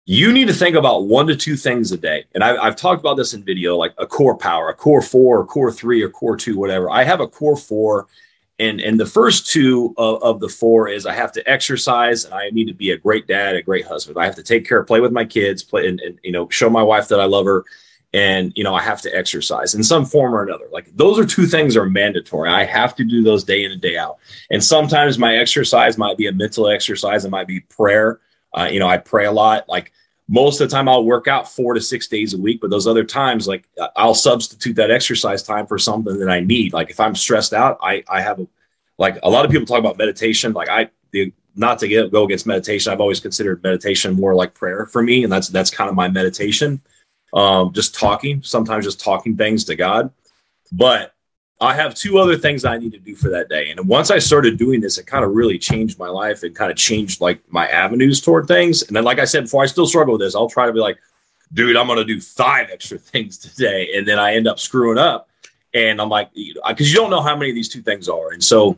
you 0.06 0.34
need 0.34 0.48
to 0.48 0.54
think 0.54 0.76
about 0.76 1.06
one 1.06 1.28
to 1.28 1.36
two 1.36 1.56
things 1.56 1.92
a 1.92 1.98
day. 1.98 2.26
And 2.34 2.44
I, 2.44 2.66
have 2.66 2.76
talked 2.76 3.00
about 3.00 3.16
this 3.16 3.34
in 3.34 3.44
video, 3.44 3.78
like 3.78 3.94
a 3.98 4.06
core 4.06 4.36
power, 4.36 4.70
a 4.70 4.74
core 4.74 5.02
four, 5.02 5.42
a 5.42 5.46
core 5.46 5.72
three, 5.72 6.02
or 6.02 6.10
core 6.10 6.36
two, 6.36 6.58
whatever. 6.58 6.90
I 6.90 7.04
have 7.04 7.22
a 7.22 7.28
core 7.28 7.56
four 7.56 8.08
and 8.60 8.80
and 8.82 9.00
the 9.00 9.06
first 9.06 9.48
two 9.52 9.94
of, 9.98 10.22
of, 10.22 10.40
the 10.40 10.50
four 10.50 10.88
is 10.88 11.06
I 11.06 11.14
have 11.14 11.32
to 11.34 11.50
exercise 11.50 12.26
and 12.26 12.34
I 12.34 12.50
need 12.52 12.68
to 12.68 12.74
be 12.74 12.92
a 12.92 12.98
great 12.98 13.28
dad, 13.28 13.56
a 13.56 13.62
great 13.62 13.86
husband. 13.86 14.18
I 14.18 14.26
have 14.26 14.36
to 14.36 14.44
take 14.44 14.68
care, 14.68 14.80
of, 14.80 14.88
play 14.88 15.00
with 15.00 15.12
my 15.12 15.26
kids, 15.26 15.64
play 15.64 15.88
and, 15.88 16.00
and 16.02 16.20
you 16.24 16.32
know 16.32 16.48
show 16.50 16.70
my 16.70 16.84
wife 16.84 17.08
that 17.08 17.20
I 17.20 17.26
love 17.26 17.46
her, 17.46 17.66
and 18.14 18.54
you 18.56 18.64
know 18.64 18.76
I 18.76 18.82
have 18.82 19.02
to 19.02 19.16
exercise 19.16 19.74
in 19.74 19.84
some 19.84 20.06
form 20.06 20.36
or 20.36 20.44
another. 20.44 20.68
Like 20.72 20.96
those 20.96 21.18
are 21.18 21.26
two 21.26 21.48
things 21.48 21.76
are 21.76 21.90
mandatory. 21.90 22.50
I 22.50 22.64
have 22.64 22.96
to 22.98 23.04
do 23.04 23.24
those 23.24 23.44
day 23.44 23.66
in 23.66 23.72
and 23.72 23.82
day 23.82 23.98
out. 23.98 24.20
And 24.52 24.64
sometimes 24.64 25.18
my 25.18 25.36
exercise 25.36 25.98
might 25.98 26.18
be 26.18 26.28
a 26.28 26.32
mental 26.32 26.70
exercise. 26.70 27.26
It 27.26 27.32
might 27.32 27.48
be 27.48 27.62
prayer. 27.62 28.20
Uh, 28.54 28.70
you 28.72 28.80
know 28.80 28.88
I 28.88 28.98
pray 28.98 29.26
a 29.26 29.32
lot. 29.32 29.68
Like 29.68 29.92
most 30.30 30.62
of 30.62 30.70
the 30.70 30.76
time 30.76 30.88
I'll 30.88 31.04
work 31.04 31.28
out 31.28 31.50
four 31.50 31.74
to 31.74 31.82
six 31.82 32.08
days 32.08 32.34
a 32.34 32.38
week, 32.38 32.62
but 32.62 32.70
those 32.70 32.88
other 32.88 33.04
times, 33.04 33.48
like 33.48 33.68
I'll 33.96 34.16
substitute 34.16 34.76
that 34.76 34.92
exercise 34.92 35.44
time 35.44 35.68
for 35.68 35.78
something 35.78 36.18
that 36.18 36.30
I 36.30 36.40
need. 36.40 36.74
Like 36.74 36.90
if 36.90 37.00
I'm 37.00 37.16
stressed 37.16 37.54
out, 37.54 37.78
I, 37.82 38.04
I 38.08 38.22
have 38.22 38.40
a, 38.40 38.48
like 38.98 39.20
a 39.24 39.30
lot 39.30 39.44
of 39.44 39.52
people 39.52 39.66
talk 39.66 39.80
about 39.80 39.98
meditation. 39.98 40.54
Like 40.54 40.70
I, 40.70 40.90
the, 41.12 41.34
not 41.56 41.78
to 41.80 41.88
get, 41.88 42.12
go 42.12 42.24
against 42.24 42.48
meditation. 42.48 42.92
I've 42.92 43.02
always 43.02 43.20
considered 43.20 43.62
meditation 43.64 44.14
more 44.14 44.34
like 44.34 44.54
prayer 44.54 44.86
for 44.86 45.04
me, 45.04 45.24
and 45.24 45.32
that's 45.32 45.50
that's 45.50 45.70
kind 45.70 45.90
of 45.90 45.96
my 45.96 46.08
meditation. 46.08 46.82
Um, 47.34 47.74
just 47.74 47.94
talking, 47.94 48.42
sometimes 48.44 48.86
just 48.86 49.00
talking 49.00 49.36
things 49.36 49.66
to 49.66 49.76
God. 49.76 50.12
But 50.72 51.14
I 51.62 51.74
have 51.74 51.96
two 51.96 52.18
other 52.18 52.38
things 52.38 52.66
I 52.66 52.78
need 52.78 52.92
to 52.94 53.00
do 53.00 53.16
for 53.16 53.30
that 53.30 53.48
day. 53.48 53.70
And 53.70 53.88
once 53.88 54.12
I 54.12 54.20
started 54.20 54.58
doing 54.58 54.82
this, 54.82 54.98
it 54.98 55.06
kind 55.06 55.24
of 55.24 55.32
really 55.32 55.58
changed 55.58 55.98
my 55.98 56.10
life 56.10 56.44
and 56.44 56.56
kind 56.56 56.72
of 56.72 56.78
changed 56.78 57.22
like 57.22 57.42
my 57.52 57.68
avenues 57.68 58.22
toward 58.22 58.48
things. 58.48 58.84
And 58.84 58.96
then, 58.96 59.04
like 59.04 59.20
I 59.20 59.26
said 59.26 59.44
before, 59.44 59.64
I 59.64 59.68
still 59.68 59.88
struggle 59.88 60.14
with 60.14 60.22
this. 60.22 60.36
I'll 60.36 60.50
try 60.50 60.66
to 60.66 60.74
be 60.74 60.80
like, 60.80 60.98
dude, 61.54 61.78
I'm 61.78 61.88
going 61.88 62.00
to 62.00 62.06
do 62.06 62.20
five 62.20 62.70
extra 62.72 62.98
things 63.00 63.38
today. 63.38 63.92
And 63.96 64.08
then 64.08 64.20
I 64.20 64.36
end 64.36 64.48
up 64.48 64.60
screwing 64.60 64.98
up. 64.98 65.30
And 65.74 66.00
I'm 66.00 66.10
like, 66.10 66.30
because 66.34 66.92
you 66.92 66.96
don't 66.96 67.10
know 67.10 67.22
how 67.22 67.36
many 67.36 67.50
of 67.50 67.56
these 67.56 67.70
two 67.70 67.82
things 67.82 68.08
are. 68.08 68.32
And 68.32 68.44
so 68.44 68.78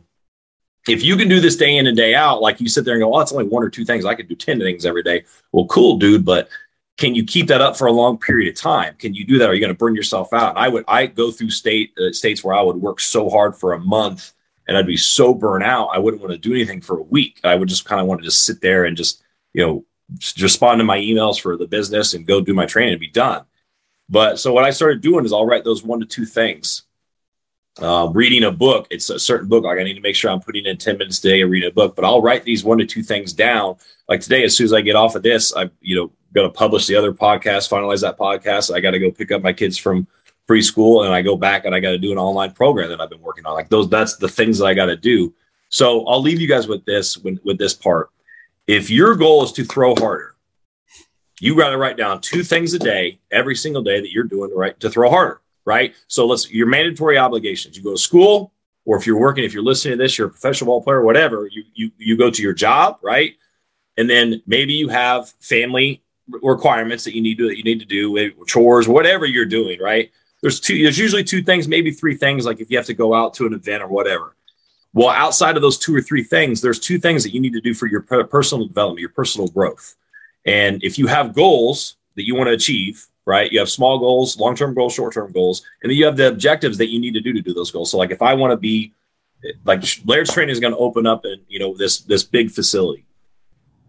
if 0.88 1.02
you 1.02 1.16
can 1.16 1.28
do 1.28 1.40
this 1.40 1.56
day 1.56 1.76
in 1.76 1.86
and 1.86 1.96
day 1.96 2.14
out, 2.14 2.40
like 2.40 2.60
you 2.60 2.68
sit 2.68 2.84
there 2.84 2.94
and 2.94 3.02
go, 3.02 3.14
oh, 3.14 3.20
it's 3.20 3.32
only 3.32 3.46
one 3.46 3.62
or 3.62 3.68
two 3.68 3.84
things. 3.84 4.04
I 4.04 4.14
could 4.14 4.28
do 4.28 4.34
10 4.34 4.60
things 4.60 4.86
every 4.86 5.02
day. 5.02 5.24
Well, 5.52 5.66
cool, 5.66 5.98
dude. 5.98 6.24
But 6.24 6.48
can 6.96 7.14
you 7.14 7.24
keep 7.24 7.48
that 7.48 7.60
up 7.60 7.76
for 7.76 7.86
a 7.86 7.92
long 7.92 8.18
period 8.18 8.48
of 8.48 8.60
time? 8.60 8.94
Can 8.98 9.14
you 9.14 9.26
do 9.26 9.38
that? 9.38 9.50
Are 9.50 9.54
you 9.54 9.60
going 9.60 9.72
to 9.72 9.78
burn 9.78 9.94
yourself 9.94 10.32
out? 10.32 10.50
And 10.50 10.58
I 10.58 10.68
would, 10.68 10.84
I 10.88 11.06
go 11.06 11.30
through 11.30 11.50
state 11.50 11.92
uh, 11.98 12.12
states 12.12 12.42
where 12.42 12.54
I 12.54 12.62
would 12.62 12.76
work 12.76 13.00
so 13.00 13.28
hard 13.28 13.54
for 13.54 13.74
a 13.74 13.78
month 13.78 14.32
and 14.66 14.76
I'd 14.76 14.86
be 14.86 14.96
so 14.96 15.34
burnt 15.34 15.64
out. 15.64 15.88
I 15.88 15.98
wouldn't 15.98 16.22
want 16.22 16.32
to 16.32 16.38
do 16.38 16.54
anything 16.54 16.80
for 16.80 16.98
a 16.98 17.02
week. 17.02 17.40
I 17.44 17.54
would 17.54 17.68
just 17.68 17.84
kind 17.84 18.00
of 18.00 18.06
want 18.06 18.20
to 18.20 18.24
just 18.24 18.44
sit 18.44 18.60
there 18.60 18.84
and 18.84 18.96
just, 18.96 19.22
you 19.52 19.64
know, 19.64 19.84
respond 20.40 20.78
to 20.78 20.84
my 20.84 20.98
emails 20.98 21.40
for 21.40 21.56
the 21.56 21.66
business 21.66 22.14
and 22.14 22.26
go 22.26 22.40
do 22.40 22.54
my 22.54 22.66
training 22.66 22.94
and 22.94 23.00
be 23.00 23.10
done. 23.10 23.44
But 24.08 24.38
so 24.38 24.52
what 24.52 24.64
I 24.64 24.70
started 24.70 25.02
doing 25.02 25.24
is 25.24 25.32
I'll 25.32 25.46
write 25.46 25.64
those 25.64 25.82
one 25.82 26.00
to 26.00 26.06
two 26.06 26.24
things. 26.24 26.85
Uh, 27.78 28.10
reading 28.14 28.44
a 28.44 28.50
book, 28.50 28.86
it's 28.90 29.10
a 29.10 29.18
certain 29.18 29.48
book. 29.48 29.64
Like 29.64 29.78
I 29.78 29.82
need 29.82 29.94
to 29.94 30.00
make 30.00 30.16
sure 30.16 30.30
I'm 30.30 30.40
putting 30.40 30.64
in 30.64 30.78
10 30.78 30.96
minutes 30.96 31.18
a 31.18 31.22
day 31.22 31.42
and 31.42 31.50
reading 31.50 31.68
a 31.68 31.72
book, 31.72 31.94
but 31.94 32.06
I'll 32.06 32.22
write 32.22 32.44
these 32.44 32.64
one 32.64 32.78
to 32.78 32.86
two 32.86 33.02
things 33.02 33.34
down. 33.34 33.76
Like 34.08 34.20
today, 34.20 34.44
as 34.44 34.56
soon 34.56 34.64
as 34.64 34.72
I 34.72 34.80
get 34.80 34.96
off 34.96 35.14
of 35.14 35.22
this, 35.22 35.54
I, 35.54 35.68
you 35.82 35.96
know, 35.96 36.10
going 36.32 36.48
to 36.48 36.56
publish 36.56 36.86
the 36.86 36.96
other 36.96 37.12
podcast, 37.12 37.68
finalize 37.68 38.00
that 38.00 38.18
podcast. 38.18 38.74
I 38.74 38.80
got 38.80 38.92
to 38.92 38.98
go 38.98 39.10
pick 39.10 39.30
up 39.30 39.42
my 39.42 39.52
kids 39.52 39.76
from 39.76 40.06
preschool 40.48 41.04
and 41.04 41.12
I 41.12 41.22
go 41.22 41.36
back 41.36 41.64
and 41.64 41.74
I 41.74 41.80
got 41.80 41.90
to 41.90 41.98
do 41.98 42.12
an 42.12 42.18
online 42.18 42.52
program 42.52 42.88
that 42.88 43.00
I've 43.00 43.10
been 43.10 43.20
working 43.20 43.44
on. 43.44 43.54
Like 43.54 43.68
those, 43.68 43.90
that's 43.90 44.16
the 44.16 44.28
things 44.28 44.58
that 44.58 44.66
I 44.66 44.74
got 44.74 44.86
to 44.86 44.96
do. 44.96 45.34
So 45.68 46.06
I'll 46.06 46.22
leave 46.22 46.40
you 46.40 46.48
guys 46.48 46.68
with 46.68 46.84
this, 46.84 47.18
with, 47.18 47.40
with 47.44 47.58
this 47.58 47.74
part. 47.74 48.10
If 48.66 48.88
your 48.90 49.16
goal 49.16 49.44
is 49.44 49.52
to 49.52 49.64
throw 49.64 49.94
harder, 49.94 50.34
you 51.40 51.56
got 51.56 51.70
to 51.70 51.76
write 51.76 51.98
down 51.98 52.20
two 52.20 52.42
things 52.42 52.72
a 52.72 52.78
day, 52.78 53.18
every 53.30 53.54
single 53.54 53.82
day 53.82 54.00
that 54.00 54.12
you're 54.12 54.24
doing 54.24 54.54
right 54.54 54.78
to 54.80 54.88
throw 54.88 55.10
harder. 55.10 55.40
Right. 55.66 55.94
So 56.08 56.26
let's 56.26 56.50
your 56.50 56.68
mandatory 56.68 57.18
obligations. 57.18 57.76
You 57.76 57.82
go 57.82 57.92
to 57.92 57.98
school, 57.98 58.52
or 58.86 58.96
if 58.96 59.06
you're 59.06 59.18
working, 59.18 59.44
if 59.44 59.52
you're 59.52 59.64
listening 59.64 59.98
to 59.98 60.04
this, 60.04 60.16
you're 60.16 60.28
a 60.28 60.30
professional 60.30 60.68
ball 60.68 60.82
player, 60.82 61.02
whatever. 61.02 61.48
You 61.48 61.64
you 61.74 61.90
you 61.98 62.16
go 62.16 62.30
to 62.30 62.42
your 62.42 62.54
job, 62.54 62.98
right? 63.02 63.34
And 63.98 64.08
then 64.08 64.42
maybe 64.46 64.74
you 64.74 64.88
have 64.88 65.30
family 65.40 66.02
requirements 66.28 67.04
that 67.04 67.14
you 67.14 67.22
need 67.22 67.38
to 67.38 67.48
that 67.48 67.56
you 67.56 67.62
need 67.62 67.80
to 67.80 67.86
do 67.86 68.18
eh, 68.18 68.30
chores 68.46 68.88
whatever 68.88 69.26
you're 69.26 69.44
doing 69.44 69.80
right 69.80 70.10
there's 70.42 70.58
two 70.58 70.82
there's 70.82 70.98
usually 70.98 71.22
two 71.22 71.42
things 71.42 71.68
maybe 71.68 71.90
three 71.90 72.16
things 72.16 72.44
like 72.44 72.60
if 72.60 72.70
you 72.70 72.76
have 72.76 72.86
to 72.86 72.94
go 72.94 73.14
out 73.14 73.32
to 73.34 73.46
an 73.46 73.54
event 73.54 73.82
or 73.82 73.86
whatever 73.86 74.34
well 74.92 75.08
outside 75.08 75.54
of 75.54 75.62
those 75.62 75.78
two 75.78 75.94
or 75.94 76.02
three 76.02 76.24
things 76.24 76.60
there's 76.60 76.80
two 76.80 76.98
things 76.98 77.22
that 77.22 77.32
you 77.32 77.40
need 77.40 77.52
to 77.52 77.60
do 77.60 77.72
for 77.72 77.86
your 77.86 78.02
personal 78.02 78.66
development 78.66 79.00
your 79.00 79.10
personal 79.10 79.46
growth 79.48 79.94
and 80.44 80.82
if 80.82 80.98
you 80.98 81.06
have 81.06 81.32
goals 81.32 81.96
that 82.16 82.26
you 82.26 82.34
want 82.34 82.48
to 82.48 82.54
achieve 82.54 83.06
right 83.26 83.52
you 83.52 83.58
have 83.58 83.68
small 83.68 83.98
goals 83.98 84.38
long-term 84.38 84.74
goals 84.74 84.94
short-term 84.94 85.32
goals 85.32 85.62
and 85.82 85.90
then 85.90 85.96
you 85.96 86.04
have 86.04 86.16
the 86.16 86.28
objectives 86.28 86.78
that 86.78 86.88
you 86.88 86.98
need 86.98 87.14
to 87.14 87.20
do 87.20 87.32
to 87.32 87.42
do 87.42 87.52
those 87.52 87.70
goals 87.70 87.90
so 87.90 87.98
like 87.98 88.10
if 88.10 88.22
i 88.22 88.32
want 88.32 88.50
to 88.50 88.56
be 88.56 88.92
like 89.64 89.82
laird's 90.06 90.32
training 90.32 90.52
is 90.52 90.60
going 90.60 90.72
to 90.72 90.78
open 90.78 91.06
up 91.06 91.24
in 91.24 91.40
you 91.48 91.58
know 91.58 91.74
this 91.76 92.00
this 92.00 92.22
big 92.22 92.50
facility 92.50 93.06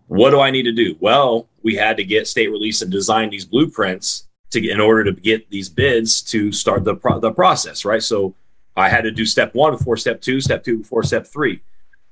what 0.07 0.31
do 0.31 0.39
I 0.39 0.51
need 0.51 0.63
to 0.63 0.71
do? 0.71 0.95
Well, 0.99 1.47
we 1.63 1.75
had 1.75 1.97
to 1.97 2.03
get 2.03 2.27
state 2.27 2.49
release 2.49 2.81
and 2.81 2.91
design 2.91 3.29
these 3.29 3.45
blueprints 3.45 4.27
to 4.51 4.61
get 4.61 4.71
in 4.71 4.79
order 4.79 5.03
to 5.03 5.11
get 5.11 5.49
these 5.49 5.69
bids 5.69 6.21
to 6.23 6.51
start 6.51 6.85
the 6.85 6.95
pro- 6.95 7.19
the 7.19 7.31
process, 7.31 7.83
right? 7.83 8.01
So 8.01 8.33
I 8.75 8.87
had 8.89 9.01
to 9.01 9.11
do 9.11 9.25
step 9.25 9.53
one 9.53 9.75
before 9.75 9.97
step 9.97 10.21
two, 10.21 10.39
step 10.39 10.63
two 10.63 10.79
before 10.79 11.03
step 11.03 11.27
three. 11.27 11.61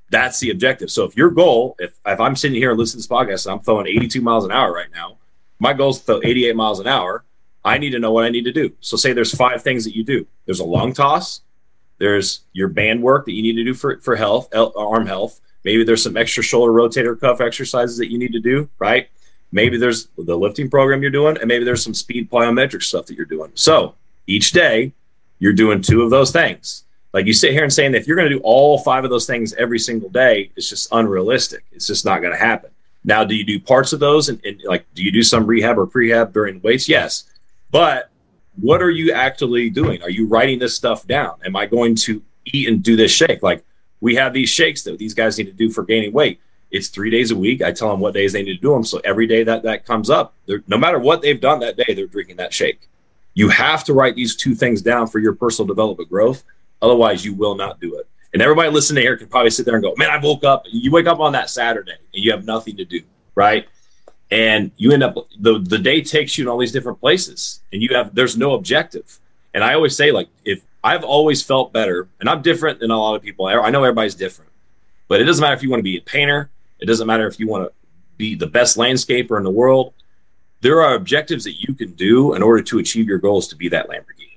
That's 0.10 0.39
the 0.39 0.52
objective. 0.52 0.91
So 0.91 1.06
if 1.06 1.15
your 1.15 1.32
goal, 1.32 1.76
if, 1.80 1.97
if 2.06 2.19
I'm 2.19 2.36
sitting 2.36 2.58
here 2.58 2.71
and 2.71 2.80
listening 2.80 3.02
to 3.02 3.08
this 3.08 3.17
podcast 3.17 3.45
and 3.45 3.54
I'm 3.54 3.63
throwing 3.63 3.88
82 3.88 4.21
miles 4.21 4.45
an 4.45 4.52
hour 4.52 4.73
right 4.73 4.91
now, 4.93 5.17
my 5.60 5.74
goal 5.74 5.91
is 5.91 6.00
to 6.00 6.04
throw 6.04 6.22
88 6.24 6.56
miles 6.56 6.80
an 6.80 6.88
hour. 6.88 7.24
I 7.63 7.78
need 7.78 7.91
to 7.91 8.00
know 8.00 8.12
what 8.12 8.26
I 8.26 8.30
need 8.30 8.46
to 8.46 8.52
do. 8.52 8.74
So 8.80 8.96
say 8.98 9.13
there's 9.13 9.34
five 9.34 9.63
things 9.63 9.84
that 9.86 9.96
you 9.96 10.04
do. 10.04 10.28
There's 10.46 10.60
a 10.60 10.65
long 10.65 10.94
toss. 10.94 11.41
There's 11.98 12.41
your 12.54 12.68
band 12.68 13.02
work 13.02 13.26
that 13.26 13.34
you 13.34 13.41
need 13.41 13.56
to 13.56 13.63
do 13.63 13.74
for, 13.74 14.00
for 14.02 14.15
health, 14.15 14.50
arm 14.54 15.06
health. 15.06 15.39
Maybe 15.63 15.84
there's 15.84 16.04
some 16.04 16.18
extra 16.18 16.44
shoulder 16.44 16.72
rotator 16.72 17.20
cuff 17.20 17.41
exercises 17.41 17.98
that 17.98 18.12
you 18.12 18.20
need 18.20 18.34
to 18.34 18.39
do, 18.39 18.70
right? 18.78 19.10
Maybe 19.52 19.78
there's 19.78 20.10
the 20.18 20.38
lifting 20.38 20.70
program 20.70 21.02
you're 21.02 21.12
doing, 21.12 21.38
and 21.38 21.48
maybe 21.48 21.63
there's 21.63 21.84
some 21.84 21.94
speed 21.94 22.30
plyometric 22.30 22.84
stuff 22.84 23.06
that 23.08 23.15
you're 23.15 23.26
doing. 23.26 23.52
So 23.56 23.96
each 24.28 24.52
day, 24.52 24.94
you're 25.39 25.54
doing 25.54 25.82
two 25.82 26.02
of 26.04 26.10
those 26.10 26.32
things. 26.32 26.84
Like 27.13 27.26
you 27.26 27.34
sit 27.34 27.54
here 27.54 27.63
and 27.63 27.72
saying 27.72 27.94
that 27.94 28.00
if 28.00 28.08
you're 28.08 28.18
going 28.18 28.30
to 28.30 28.36
do 28.36 28.41
all 28.44 28.78
five 28.78 29.06
of 29.06 29.10
those 29.10 29.26
things 29.26 29.54
every 29.54 29.80
single 29.80 30.10
day, 30.10 30.52
it's 30.56 30.70
just 30.70 30.89
unrealistic. 30.91 31.63
It's 31.72 31.88
just 31.88 32.04
not 32.04 32.20
going 32.20 32.34
to 32.34 32.39
happen. 32.39 32.72
Now, 33.06 33.24
do 33.24 33.36
you 33.36 33.44
do 33.44 33.60
parts 33.60 33.94
of 33.94 34.00
those 34.00 34.30
and, 34.30 34.44
and 34.44 34.62
like 34.65 34.86
do 34.96 35.04
you 35.04 35.12
do 35.12 35.24
some 35.24 35.46
rehab 35.46 35.78
or 35.78 35.86
prehab 35.86 36.34
during 36.34 36.60
weights? 36.62 36.89
Yes, 36.89 37.26
but 37.72 38.10
what 38.60 38.82
are 38.82 38.89
you 38.89 39.12
actually 39.12 39.70
doing? 39.70 40.02
Are 40.02 40.10
you 40.10 40.28
writing 40.28 40.60
this 40.60 40.76
stuff 40.76 41.06
down? 41.06 41.36
Am 41.46 41.56
I 41.56 41.65
going 41.65 41.96
to 41.96 42.22
eat 42.46 42.68
and 42.68 42.82
do 42.82 42.96
this 42.96 43.12
shake? 43.12 43.44
Like 43.44 43.63
we 44.02 44.15
have 44.15 44.34
these 44.34 44.50
shakes 44.50 44.84
that 44.84 44.98
these 44.98 45.13
guys 45.13 45.38
need 45.38 45.46
to 45.46 45.54
do 45.54 45.70
for 45.70 45.84
gaining 45.84 46.13
weight. 46.13 46.41
It's 46.72 46.88
three 46.88 47.10
days 47.10 47.32
a 47.32 47.36
week. 47.36 47.62
I 47.62 47.72
tell 47.72 47.89
them 47.89 48.00
what 48.00 48.13
days 48.13 48.34
they 48.34 48.44
need 48.44 48.56
to 48.56 48.62
do 48.62 48.74
them. 48.74 48.84
So 48.84 49.00
every 49.04 49.28
day 49.28 49.44
that 49.44 49.63
that 49.63 49.86
comes 49.86 50.10
up, 50.10 50.34
no 50.68 50.78
matter 50.78 51.00
what 51.00 51.22
they've 51.22 51.39
done 51.39 51.60
that 51.60 51.78
day, 51.78 51.94
they're 51.94 52.08
drinking 52.08 52.38
that 52.38 52.54
shake. 52.54 52.89
You 53.36 53.50
have 53.50 53.84
to 53.86 53.94
write 53.94 54.15
these 54.15 54.36
two 54.36 54.56
things 54.56 54.82
down 54.82 55.08
for 55.08 55.20
your 55.20 55.34
personal 55.34 55.68
development 55.68 56.10
growth. 56.10 56.44
Otherwise, 56.82 57.24
you 57.24 57.34
will 57.34 57.56
not 57.56 57.80
do 57.80 57.96
it. 57.98 58.08
And 58.36 58.41
everybody 58.41 58.69
listening 58.69 59.02
here 59.02 59.15
can 59.15 59.28
probably 59.28 59.50
sit 59.50 59.65
there 59.65 59.76
and 59.76 59.82
go, 59.82 59.93
"Man, 59.95 60.10
I 60.10 60.17
woke 60.17 60.43
up." 60.43 60.65
You 60.69 60.91
wake 60.91 61.08
up 61.08 61.21
on 61.21 61.32
that 61.32 61.50
Saturday 61.50 61.93
and 62.13 62.21
you 62.21 62.32
have 62.32 62.43
nothing 62.43 62.76
to 62.76 62.84
do, 62.84 63.00
right? 63.34 63.65
And 64.30 64.71
you 64.76 64.91
end 64.91 65.04
up 65.04 65.15
the 65.39 65.60
the 65.60 65.78
day 65.78 66.02
takes 66.02 66.38
you 66.38 66.43
in 66.43 66.50
all 66.50 66.58
these 66.58 66.74
different 66.74 67.00
places, 67.00 67.62
and 67.71 67.82
you 67.82 67.95
have 67.95 68.13
there's 68.13 68.36
no 68.36 68.56
objective. 68.56 69.19
And 69.54 69.63
I 69.63 69.74
always 69.74 69.95
say, 69.95 70.12
like, 70.12 70.28
if 70.43 70.62
I've 70.84 71.06
always 71.06 71.41
felt 71.41 71.71
better, 71.71 72.10
and 72.19 72.30
I'm 72.30 72.41
different 72.41 72.82
than 72.82 72.91
a 72.91 73.00
lot 73.00 73.15
of 73.15 73.21
people. 73.21 73.45
I 73.45 73.69
know 73.69 73.86
everybody's 73.86 74.15
different, 74.15 74.52
but 75.08 75.21
it 75.21 75.24
doesn't 75.24 75.41
matter 75.41 75.56
if 75.56 75.63
you 75.63 75.69
want 75.69 75.80
to 75.80 75.84
be 75.86 75.95
a 75.95 76.02
painter. 76.02 76.50
It 76.82 76.88
doesn't 76.88 77.08
matter 77.08 77.28
if 77.28 77.39
you 77.39 77.48
want 77.48 77.63
to 77.63 77.71
be 78.17 78.36
the 78.36 78.48
best 78.48 78.76
landscaper 78.76 79.38
in 79.38 79.45
the 79.45 79.50
world. 79.50 79.93
There 80.60 80.82
are 80.82 80.95
objectives 80.95 81.45
that 81.45 81.54
you 81.54 81.74
can 81.74 81.93
do 81.93 82.34
in 82.34 82.43
order 82.43 82.62
to 82.63 82.80
achieve 82.80 83.08
your 83.08 83.17
goals 83.17 83.48
to 83.48 83.56
be 83.56 83.69
that 83.69 83.88
Lamborghini. 83.88 84.35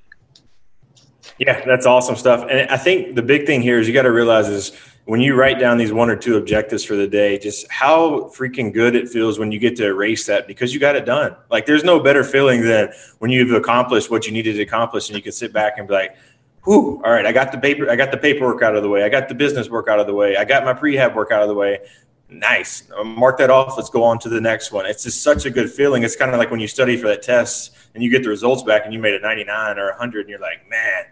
Yeah, 1.39 1.65
that's 1.65 1.87
awesome 1.87 2.17
stuff. 2.17 2.47
And 2.51 2.69
I 2.69 2.77
think 2.77 3.15
the 3.15 3.23
big 3.23 3.47
thing 3.47 3.63
here 3.63 3.79
is 3.79 3.87
you 3.87 3.95
got 3.95 4.03
to 4.03 4.13
realize 4.13 4.49
is 4.49 4.73
when 5.05 5.21
you 5.21 5.35
write 5.35 5.59
down 5.59 5.79
these 5.79 5.93
one 5.93 6.11
or 6.11 6.17
two 6.17 6.37
objectives 6.37 6.85
for 6.85 6.97
the 6.97 7.07
day, 7.07 7.39
just 7.39 7.71
how 7.71 8.31
freaking 8.37 8.75
good 8.75 8.95
it 8.95 9.09
feels 9.09 9.39
when 9.39 9.51
you 9.51 9.59
get 9.59 9.77
to 9.77 9.87
erase 9.87 10.27
that 10.27 10.47
because 10.47 10.75
you 10.75 10.81
got 10.81 10.97
it 10.97 11.07
done. 11.07 11.35
Like 11.51 11.65
there's 11.65 11.85
no 11.85 12.01
better 12.01 12.25
feeling 12.25 12.63
than 12.63 12.93
when 13.19 13.31
you've 13.31 13.53
accomplished 13.53 14.11
what 14.11 14.27
you 14.27 14.33
needed 14.33 14.55
to 14.55 14.63
accomplish 14.63 15.09
and 15.09 15.17
you 15.17 15.23
can 15.23 15.33
sit 15.33 15.53
back 15.53 15.79
and 15.79 15.89
be 15.89 15.95
like, 15.95 16.17
Whew, 16.65 17.01
all 17.03 17.13
right, 17.13 17.25
I 17.25 17.33
got 17.33 17.53
the 17.53 17.59
paper, 17.59 17.89
I 17.89 17.97
got 17.97 18.11
the 18.11 18.19
paperwork 18.19 18.61
out 18.63 18.77
of 18.77 18.83
the 18.83 18.91
way. 18.91 19.03
I 19.03 19.09
got 19.09 19.29
the 19.29 19.35
business 19.35 19.71
work 19.71 19.89
out 19.89 20.01
of 20.01 20.07
the 20.07 20.13
way. 20.13 20.37
I 20.37 20.45
got 20.45 20.65
my 20.65 20.75
prehab 20.75 21.15
work 21.15 21.31
out 21.31 21.41
of 21.41 21.49
the 21.49 21.55
way. 21.55 21.79
Nice. 22.29 22.87
Mark 23.05 23.39
that 23.39 23.49
off. 23.49 23.79
Let's 23.79 23.89
go 23.89 24.05
on 24.05 24.19
to 24.19 24.29
the 24.29 24.41
next 24.41 24.71
one. 24.71 24.85
It's 24.85 25.05
just 25.05 25.23
such 25.23 25.47
a 25.47 25.51
good 25.51 25.71
feeling. 25.71 26.03
It's 26.03 26.17
kind 26.17 26.33
of 26.33 26.39
like 26.39 26.51
when 26.51 26.61
you 26.61 26.69
study 26.69 26.99
for 26.99 27.09
that 27.09 27.23
test 27.23 27.75
and 27.95 28.05
you 28.05 28.11
get 28.11 28.23
the 28.23 28.29
results 28.29 28.63
back 28.63 28.83
and 28.85 28.93
you 28.93 28.99
made 28.99 29.15
a 29.15 29.21
99 29.21 29.79
or 29.79 29.89
100 29.89 30.21
and 30.21 30.29
you're 30.29 30.39
like, 30.39 30.69
man, 30.69 31.07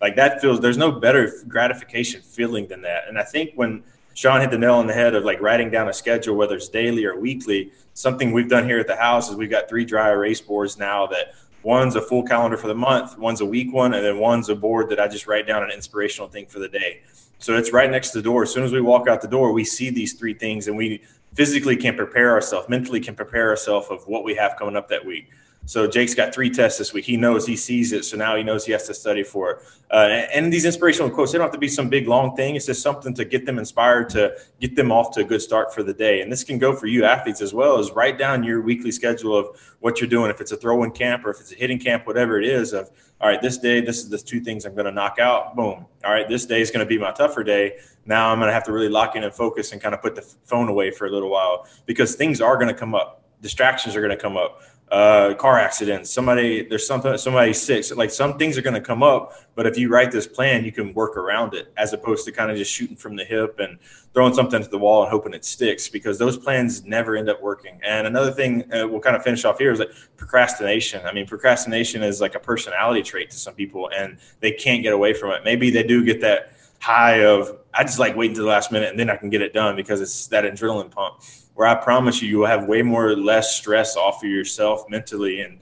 like 0.00 0.16
that 0.16 0.40
feels, 0.40 0.60
there's 0.60 0.78
no 0.78 0.92
better 0.92 1.32
gratification 1.48 2.22
feeling 2.22 2.66
than 2.66 2.82
that. 2.82 3.04
And 3.08 3.18
I 3.18 3.22
think 3.22 3.52
when 3.54 3.82
Sean 4.14 4.40
hit 4.40 4.50
the 4.50 4.58
nail 4.58 4.74
on 4.74 4.86
the 4.86 4.94
head 4.94 5.14
of 5.14 5.24
like 5.24 5.40
writing 5.40 5.70
down 5.70 5.88
a 5.88 5.92
schedule, 5.92 6.36
whether 6.36 6.56
it's 6.56 6.68
daily 6.68 7.04
or 7.04 7.18
weekly, 7.18 7.72
something 7.94 8.32
we've 8.32 8.48
done 8.48 8.64
here 8.64 8.78
at 8.78 8.86
the 8.86 8.96
house 8.96 9.30
is 9.30 9.36
we've 9.36 9.50
got 9.50 9.68
three 9.68 9.84
dry 9.84 10.10
erase 10.10 10.40
boards 10.40 10.78
now 10.78 11.06
that 11.06 11.34
One's 11.62 11.94
a 11.94 12.00
full 12.00 12.22
calendar 12.22 12.56
for 12.56 12.68
the 12.68 12.74
month, 12.74 13.18
one's 13.18 13.42
a 13.42 13.44
week 13.44 13.72
one, 13.72 13.92
and 13.92 14.04
then 14.04 14.18
one's 14.18 14.48
a 14.48 14.54
board 14.54 14.88
that 14.88 14.98
I 14.98 15.08
just 15.08 15.26
write 15.26 15.46
down 15.46 15.62
an 15.62 15.70
inspirational 15.70 16.28
thing 16.28 16.46
for 16.46 16.58
the 16.58 16.68
day. 16.68 17.02
So 17.38 17.56
it's 17.56 17.72
right 17.72 17.90
next 17.90 18.10
to 18.10 18.18
the 18.18 18.22
door. 18.22 18.44
As 18.44 18.52
soon 18.52 18.64
as 18.64 18.72
we 18.72 18.80
walk 18.80 19.08
out 19.08 19.20
the 19.20 19.28
door, 19.28 19.52
we 19.52 19.64
see 19.64 19.90
these 19.90 20.14
three 20.14 20.34
things 20.34 20.68
and 20.68 20.76
we 20.76 21.02
physically 21.34 21.76
can 21.76 21.96
prepare 21.96 22.30
ourselves, 22.30 22.68
mentally 22.68 23.00
can 23.00 23.14
prepare 23.14 23.50
ourselves 23.50 23.88
of 23.90 24.06
what 24.06 24.24
we 24.24 24.34
have 24.34 24.56
coming 24.56 24.76
up 24.76 24.88
that 24.88 25.04
week. 25.04 25.28
So 25.66 25.86
Jake's 25.86 26.14
got 26.14 26.34
three 26.34 26.50
tests 26.50 26.78
this 26.78 26.92
week. 26.92 27.04
He 27.04 27.16
knows 27.16 27.46
he 27.46 27.56
sees 27.56 27.92
it, 27.92 28.04
so 28.04 28.16
now 28.16 28.34
he 28.34 28.42
knows 28.42 28.66
he 28.66 28.72
has 28.72 28.86
to 28.88 28.94
study 28.94 29.22
for 29.22 29.50
it. 29.50 29.58
Uh, 29.90 30.26
and 30.32 30.52
these 30.52 30.64
inspirational 30.64 31.10
quotes, 31.10 31.30
they 31.30 31.38
don't 31.38 31.44
have 31.44 31.52
to 31.52 31.58
be 31.58 31.68
some 31.68 31.88
big 31.88 32.08
long 32.08 32.34
thing. 32.34 32.56
It's 32.56 32.66
just 32.66 32.82
something 32.82 33.14
to 33.14 33.24
get 33.24 33.46
them 33.46 33.58
inspired 33.58 34.08
to 34.10 34.36
get 34.60 34.74
them 34.74 34.90
off 34.90 35.12
to 35.12 35.20
a 35.20 35.24
good 35.24 35.42
start 35.42 35.72
for 35.74 35.82
the 35.82 35.92
day. 35.92 36.22
And 36.22 36.32
this 36.32 36.42
can 36.42 36.58
go 36.58 36.74
for 36.74 36.86
you 36.86 37.04
athletes 37.04 37.40
as 37.40 37.54
well 37.54 37.78
as 37.78 37.90
write 37.92 38.18
down 38.18 38.42
your 38.42 38.60
weekly 38.62 38.90
schedule 38.90 39.36
of 39.36 39.60
what 39.80 40.00
you're 40.00 40.10
doing. 40.10 40.30
If 40.30 40.40
it's 40.40 40.52
a 40.52 40.56
throw-in 40.56 40.90
camp 40.92 41.24
or 41.24 41.30
if 41.30 41.40
it's 41.40 41.52
a 41.52 41.56
hitting 41.56 41.78
camp, 41.78 42.06
whatever 42.06 42.40
it 42.40 42.46
is. 42.46 42.72
Of 42.72 42.90
all 43.20 43.28
right, 43.28 43.40
this 43.40 43.58
day, 43.58 43.80
this 43.80 43.98
is 43.98 44.08
the 44.08 44.18
two 44.18 44.40
things 44.40 44.64
I'm 44.64 44.74
going 44.74 44.86
to 44.86 44.92
knock 44.92 45.18
out. 45.20 45.54
Boom. 45.54 45.86
All 46.04 46.12
right, 46.12 46.28
this 46.28 46.46
day 46.46 46.60
is 46.60 46.70
going 46.70 46.84
to 46.84 46.88
be 46.88 46.98
my 46.98 47.12
tougher 47.12 47.44
day. 47.44 47.78
Now 48.06 48.30
I'm 48.30 48.38
going 48.38 48.48
to 48.48 48.54
have 48.54 48.64
to 48.64 48.72
really 48.72 48.88
lock 48.88 49.14
in 49.14 49.24
and 49.24 49.32
focus 49.32 49.72
and 49.72 49.80
kind 49.80 49.94
of 49.94 50.02
put 50.02 50.14
the 50.14 50.22
phone 50.22 50.68
away 50.68 50.90
for 50.90 51.06
a 51.06 51.10
little 51.10 51.30
while 51.30 51.68
because 51.86 52.14
things 52.14 52.40
are 52.40 52.56
going 52.56 52.68
to 52.68 52.74
come 52.74 52.94
up. 52.94 53.18
Distractions 53.42 53.96
are 53.96 54.00
going 54.00 54.16
to 54.16 54.22
come 54.22 54.36
up 54.36 54.62
uh, 54.90 55.34
car 55.34 55.58
accidents, 55.58 56.10
somebody, 56.10 56.66
there's 56.68 56.86
something, 56.86 57.16
somebody 57.16 57.52
sick. 57.52 57.96
Like 57.96 58.10
some 58.10 58.36
things 58.38 58.58
are 58.58 58.62
going 58.62 58.74
to 58.74 58.80
come 58.80 59.04
up, 59.04 59.34
but 59.54 59.66
if 59.66 59.78
you 59.78 59.88
write 59.88 60.10
this 60.10 60.26
plan, 60.26 60.64
you 60.64 60.72
can 60.72 60.92
work 60.94 61.16
around 61.16 61.54
it 61.54 61.72
as 61.76 61.92
opposed 61.92 62.24
to 62.24 62.32
kind 62.32 62.50
of 62.50 62.56
just 62.56 62.72
shooting 62.72 62.96
from 62.96 63.14
the 63.14 63.24
hip 63.24 63.60
and 63.60 63.78
throwing 64.12 64.34
something 64.34 64.60
to 64.60 64.68
the 64.68 64.78
wall 64.78 65.02
and 65.02 65.10
hoping 65.10 65.32
it 65.32 65.44
sticks 65.44 65.88
because 65.88 66.18
those 66.18 66.36
plans 66.36 66.84
never 66.84 67.16
end 67.16 67.28
up 67.28 67.40
working. 67.40 67.78
And 67.84 68.06
another 68.06 68.32
thing 68.32 68.64
uh, 68.72 68.88
we'll 68.88 69.00
kind 69.00 69.14
of 69.14 69.22
finish 69.22 69.44
off 69.44 69.58
here 69.58 69.70
is 69.70 69.78
like 69.78 69.92
procrastination. 70.16 71.06
I 71.06 71.12
mean, 71.12 71.26
procrastination 71.26 72.02
is 72.02 72.20
like 72.20 72.34
a 72.34 72.40
personality 72.40 73.02
trait 73.02 73.30
to 73.30 73.36
some 73.36 73.54
people 73.54 73.90
and 73.96 74.18
they 74.40 74.50
can't 74.50 74.82
get 74.82 74.92
away 74.92 75.14
from 75.14 75.30
it. 75.30 75.42
Maybe 75.44 75.70
they 75.70 75.84
do 75.84 76.04
get 76.04 76.20
that 76.22 76.52
high 76.80 77.24
of, 77.24 77.58
I 77.72 77.84
just 77.84 77.98
like 77.98 78.16
waiting 78.16 78.34
to 78.34 78.42
the 78.42 78.48
last 78.48 78.72
minute 78.72 78.90
and 78.90 78.98
then 78.98 79.10
I 79.10 79.16
can 79.16 79.30
get 79.30 79.42
it 79.42 79.52
done 79.52 79.76
because 79.76 80.00
it's 80.00 80.26
that 80.28 80.44
adrenaline 80.44 80.90
pump 80.90 81.22
where 81.54 81.68
I 81.68 81.74
promise 81.74 82.22
you, 82.22 82.28
you 82.28 82.38
will 82.38 82.46
have 82.46 82.66
way 82.66 82.82
more 82.82 83.14
less 83.14 83.54
stress 83.54 83.96
off 83.96 84.24
of 84.24 84.30
yourself 84.30 84.84
mentally 84.88 85.42
and 85.42 85.60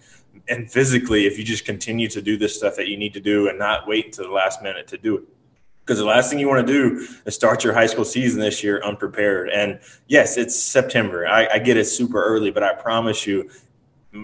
and 0.49 0.71
physically 0.71 1.27
if 1.27 1.37
you 1.37 1.45
just 1.45 1.65
continue 1.65 2.09
to 2.09 2.23
do 2.23 2.37
this 2.37 2.57
stuff 2.57 2.77
that 2.77 2.89
you 2.89 2.97
need 2.97 3.13
to 3.15 3.21
do 3.21 3.49
and 3.49 3.59
not 3.59 3.87
wait 3.87 4.07
until 4.07 4.25
the 4.25 4.33
last 4.33 4.63
minute 4.63 4.87
to 4.89 4.97
do 4.97 5.19
it. 5.19 5.25
Because 5.81 5.99
the 5.99 6.05
last 6.05 6.31
thing 6.31 6.39
you 6.39 6.49
want 6.49 6.67
to 6.67 6.73
do 6.73 7.07
is 7.27 7.35
start 7.35 7.65
your 7.65 7.73
high 7.73 7.87
school 7.87 8.05
season 8.05 8.41
this 8.41 8.63
year 8.63 8.81
unprepared. 8.85 9.51
And 9.51 9.81
yes, 10.07 10.37
it's 10.37 10.55
September. 10.55 11.27
I, 11.27 11.49
I 11.55 11.59
get 11.59 11.77
it 11.77 11.87
super 11.87 12.23
early, 12.23 12.51
but 12.51 12.63
I 12.63 12.75
promise 12.75 13.27
you, 13.27 13.51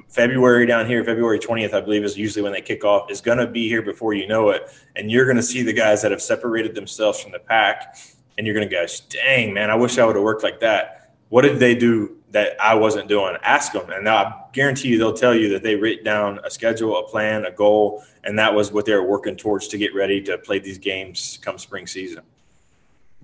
February 0.08 0.66
down 0.66 0.86
here, 0.86 1.04
February 1.04 1.38
20th, 1.38 1.74
I 1.74 1.80
believe, 1.80 2.04
is 2.04 2.16
usually 2.16 2.42
when 2.42 2.52
they 2.52 2.60
kick 2.60 2.84
off, 2.84 3.10
is 3.10 3.20
going 3.20 3.38
to 3.38 3.46
be 3.46 3.68
here 3.68 3.82
before 3.82 4.14
you 4.14 4.26
know 4.26 4.50
it. 4.50 4.68
And 4.96 5.10
you're 5.10 5.24
going 5.24 5.36
to 5.36 5.42
see 5.42 5.62
the 5.62 5.72
guys 5.72 6.02
that 6.02 6.10
have 6.10 6.22
separated 6.22 6.74
themselves 6.74 7.20
from 7.20 7.32
the 7.32 7.38
pack, 7.38 7.96
and 8.36 8.46
you're 8.46 8.54
going 8.54 8.68
to 8.68 8.74
go, 8.74 8.84
dang, 9.08 9.54
man, 9.54 9.70
I 9.70 9.74
wish 9.74 9.98
I 9.98 10.04
would 10.04 10.16
have 10.16 10.24
worked 10.24 10.42
like 10.42 10.60
that 10.60 11.04
what 11.34 11.42
did 11.42 11.58
they 11.58 11.74
do 11.74 12.16
that 12.30 12.56
I 12.60 12.76
wasn't 12.76 13.08
doing? 13.08 13.36
Ask 13.42 13.72
them. 13.72 13.90
And 13.90 14.08
I 14.08 14.32
guarantee 14.52 14.86
you 14.86 14.98
they'll 14.98 15.12
tell 15.12 15.34
you 15.34 15.48
that 15.48 15.64
they 15.64 15.74
write 15.74 16.04
down 16.04 16.38
a 16.44 16.50
schedule, 16.50 16.96
a 16.96 17.08
plan, 17.08 17.44
a 17.44 17.50
goal, 17.50 18.04
and 18.22 18.38
that 18.38 18.54
was 18.54 18.70
what 18.70 18.86
they 18.86 18.94
were 18.94 19.02
working 19.02 19.36
towards 19.36 19.66
to 19.68 19.76
get 19.76 19.94
ready 19.96 20.22
to 20.22 20.38
play 20.38 20.60
these 20.60 20.78
games 20.78 21.40
come 21.42 21.58
spring 21.58 21.88
season. 21.88 22.22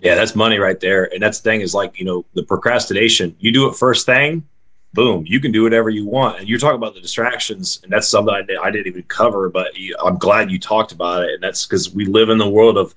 Yeah, 0.01 0.17
that's 0.17 0.35
money 0.35 0.59
right 0.59 0.81
there. 0.81 1.13
And 1.13 1.23
that's 1.23 1.39
the 1.39 1.51
thing 1.51 1.61
is 1.61 1.73
like, 1.73 2.01
you 2.01 2.05
know, 2.05 2.25
the 2.35 2.43
procrastination, 2.43 3.37
you 3.39 3.53
do 3.53 3.69
it 3.69 3.77
first 3.77 4.07
thing, 4.07 4.45
boom, 4.93 5.25
you 5.27 5.41
can 5.41 5.53
do 5.53 5.63
whatever 5.63 5.91
you 5.91 6.07
want. 6.07 6.41
And 6.41 6.49
you're 6.49 6.59
talking 6.59 6.77
about 6.77 6.95
the 6.95 7.01
distractions, 7.01 7.81
and 7.83 7.93
that's 7.93 8.09
something 8.09 8.35
I, 8.35 8.43
did, 8.43 8.59
I 8.59 8.71
didn't 8.71 8.89
even 8.89 9.03
cover, 9.05 9.49
but 9.49 9.69
I'm 10.05 10.19
glad 10.19 10.51
you 10.51 10.59
talked 10.59 10.93
about 10.93 11.23
it. 11.25 11.35
And 11.35 11.43
that's 11.43 11.67
because 11.67 11.95
we 11.95 12.07
live 12.07 12.29
in 12.29 12.39
the 12.39 12.49
world 12.49 12.77
of 12.77 12.95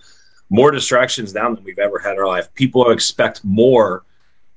more 0.49 0.71
distractions 0.71 1.33
now 1.33 1.53
than 1.53 1.63
we've 1.63 1.79
ever 1.79 1.99
had 1.99 2.13
in 2.13 2.19
our 2.19 2.27
life. 2.27 2.53
People 2.53 2.89
expect 2.91 3.43
more 3.43 4.03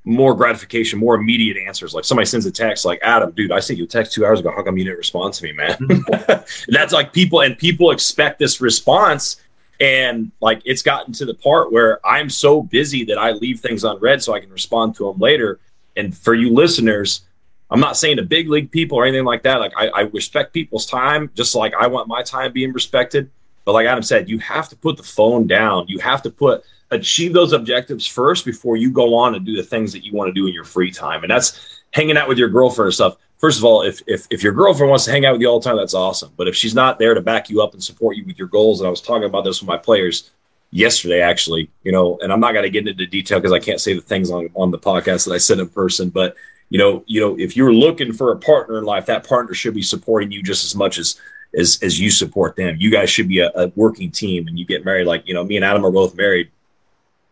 more 0.07 0.37
gratification, 0.37 1.01
more 1.01 1.17
immediate 1.17 1.57
answers. 1.57 1.93
Like 1.93 2.05
somebody 2.05 2.27
sends 2.27 2.47
a 2.47 2.53
text 2.53 2.85
like, 2.85 3.01
Adam, 3.03 3.33
dude, 3.33 3.51
I 3.51 3.59
sent 3.59 3.77
you 3.77 3.87
a 3.87 3.89
text 3.89 4.13
two 4.13 4.25
hours 4.25 4.39
ago. 4.39 4.53
How 4.55 4.63
come 4.63 4.79
you 4.79 4.85
didn't 4.85 4.99
respond 4.99 5.35
to 5.35 5.45
me, 5.45 5.53
man? 5.53 5.77
that's 6.69 6.93
like 6.93 7.13
people 7.13 7.41
and 7.41 7.59
people 7.59 7.91
expect 7.91 8.39
this 8.39 8.61
response. 8.61 9.43
And 9.81 10.31
like 10.41 10.63
it's 10.65 10.81
gotten 10.81 11.13
to 11.15 11.27
the 11.27 11.35
part 11.35 11.73
where 11.73 11.99
I'm 12.07 12.31
so 12.31 12.63
busy 12.63 13.05
that 13.07 13.19
I 13.19 13.33
leave 13.33 13.61
things 13.61 13.83
unread 13.83 14.23
so 14.23 14.33
I 14.33 14.41
can 14.41 14.51
respond 14.51 14.95
to 14.97 15.11
them 15.11 15.19
later. 15.19 15.59
And 15.97 16.17
for 16.17 16.35
you 16.35 16.53
listeners, 16.53 17.23
I'm 17.71 17.81
not 17.81 17.97
saying 17.97 18.19
to 18.19 18.23
big 18.23 18.49
league 18.49 18.71
people 18.71 18.99
or 18.99 19.05
anything 19.07 19.25
like 19.25 19.43
that. 19.43 19.61
Like 19.61 19.73
I, 19.77 19.89
I 19.89 20.01
respect 20.03 20.53
people's 20.53 20.87
time, 20.87 21.31
just 21.35 21.55
like 21.55 21.75
I 21.75 21.87
want 21.87 22.09
my 22.09 22.23
time 22.23 22.53
being 22.53 22.73
respected. 22.73 23.31
But 23.65 23.73
like 23.73 23.87
Adam 23.87 24.03
said, 24.03 24.29
you 24.29 24.39
have 24.39 24.69
to 24.69 24.77
put 24.77 24.97
the 24.97 25.03
phone 25.03 25.47
down. 25.47 25.87
You 25.89 25.99
have 25.99 26.23
to 26.23 26.31
put 26.31 26.65
achieve 26.93 27.33
those 27.33 27.53
objectives 27.53 28.07
first 28.07 28.45
before 28.45 28.77
you 28.77 28.91
go 28.91 29.15
on 29.15 29.35
and 29.35 29.45
do 29.45 29.57
the 29.57 29.63
things 29.63 29.93
that 29.93 30.05
you 30.05 30.13
want 30.13 30.29
to 30.29 30.33
do 30.33 30.47
in 30.47 30.55
your 30.55 30.65
free 30.65 30.91
time. 30.91 31.25
And 31.25 31.31
that's 31.31 31.83
hanging 31.93 32.17
out 32.17 32.29
with 32.29 32.39
your 32.39 32.49
girlfriend 32.49 32.89
or 32.89 32.93
stuff. 32.93 33.17
First 33.39 33.59
of 33.59 33.65
all, 33.65 33.83
if, 33.83 34.01
if, 34.07 34.27
if 34.31 34.43
your 34.43 34.53
girlfriend 34.53 34.89
wants 34.89 35.05
to 35.07 35.11
hang 35.11 35.27
out 35.27 35.33
with 35.33 35.43
you 35.43 35.49
all 35.49 35.61
the 35.61 35.69
time, 35.69 35.77
that's 35.77 35.95
awesome. 35.95 36.33
But 36.37 36.49
if 36.49 36.55
she's 36.55 36.75
not 36.75 36.99
there 36.99 37.15
to 37.15 37.21
back 37.21 37.51
you 37.51 37.61
up 37.61 37.75
and 37.75 37.83
support 37.83 38.17
you 38.17 38.25
with 38.25 38.39
your 38.39 38.49
goals, 38.49 38.81
and 38.81 38.87
I 38.87 38.91
was 38.91 39.03
talking 39.03 39.25
about 39.25 39.45
this 39.45 39.61
with 39.61 39.69
my 39.69 39.77
players 39.77 40.31
yesterday, 40.77 41.21
actually, 41.21 41.71
you 41.83 41.93
know, 41.93 42.19
and 42.21 42.33
I'm 42.33 42.41
not 42.41 42.53
going 42.53 42.65
to 42.65 42.71
get 42.71 42.87
into 42.87 43.07
detail 43.07 43.39
because 43.39 43.53
I 43.53 43.59
can't 43.59 43.81
say 43.81 43.95
the 43.95 44.01
things 44.01 44.31
on, 44.31 44.51
on 44.55 44.71
the 44.71 44.79
podcast 44.79 45.27
that 45.27 45.33
I 45.33 45.39
said 45.39 45.59
in 45.59 45.69
person, 45.69 46.11
but 46.11 46.37
you 46.69 46.79
know, 46.79 47.05
you 47.07 47.21
know, 47.21 47.39
if 47.39 47.57
you're 47.57 47.73
looking 47.73 48.13
for 48.13 48.33
a 48.33 48.39
partner 48.39 48.79
in 48.79 48.85
life, 48.85 49.07
that 49.07 49.27
partner 49.27 49.55
should 49.55 49.75
be 49.75 49.83
supporting 49.83 50.33
you 50.33 50.43
just 50.43 50.65
as 50.65 50.75
much 50.75 50.99
as 50.99 51.21
as 51.57 51.79
as 51.83 51.99
you 51.99 52.11
support 52.11 52.57
them. 52.57 52.77
You 52.79 52.91
guys 52.91 53.09
should 53.09 53.29
be 53.29 53.39
a, 53.39 53.51
a 53.55 53.69
working 53.77 54.11
team, 54.11 54.49
and 54.49 54.59
you 54.59 54.67
get 54.67 54.85
married. 54.85 55.07
Like 55.07 55.27
you 55.29 55.35
know, 55.35 55.45
me 55.45 55.57
and 55.57 55.65
Adam 55.65 55.85
are 55.85 55.93
both 55.93 56.17
married 56.17 56.51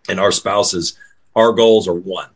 and 0.09 0.21
our 0.21 0.33
spouses, 0.33 0.99
our 1.35 1.53
goals 1.53 1.89
are 1.89 1.95
one. 1.95 2.29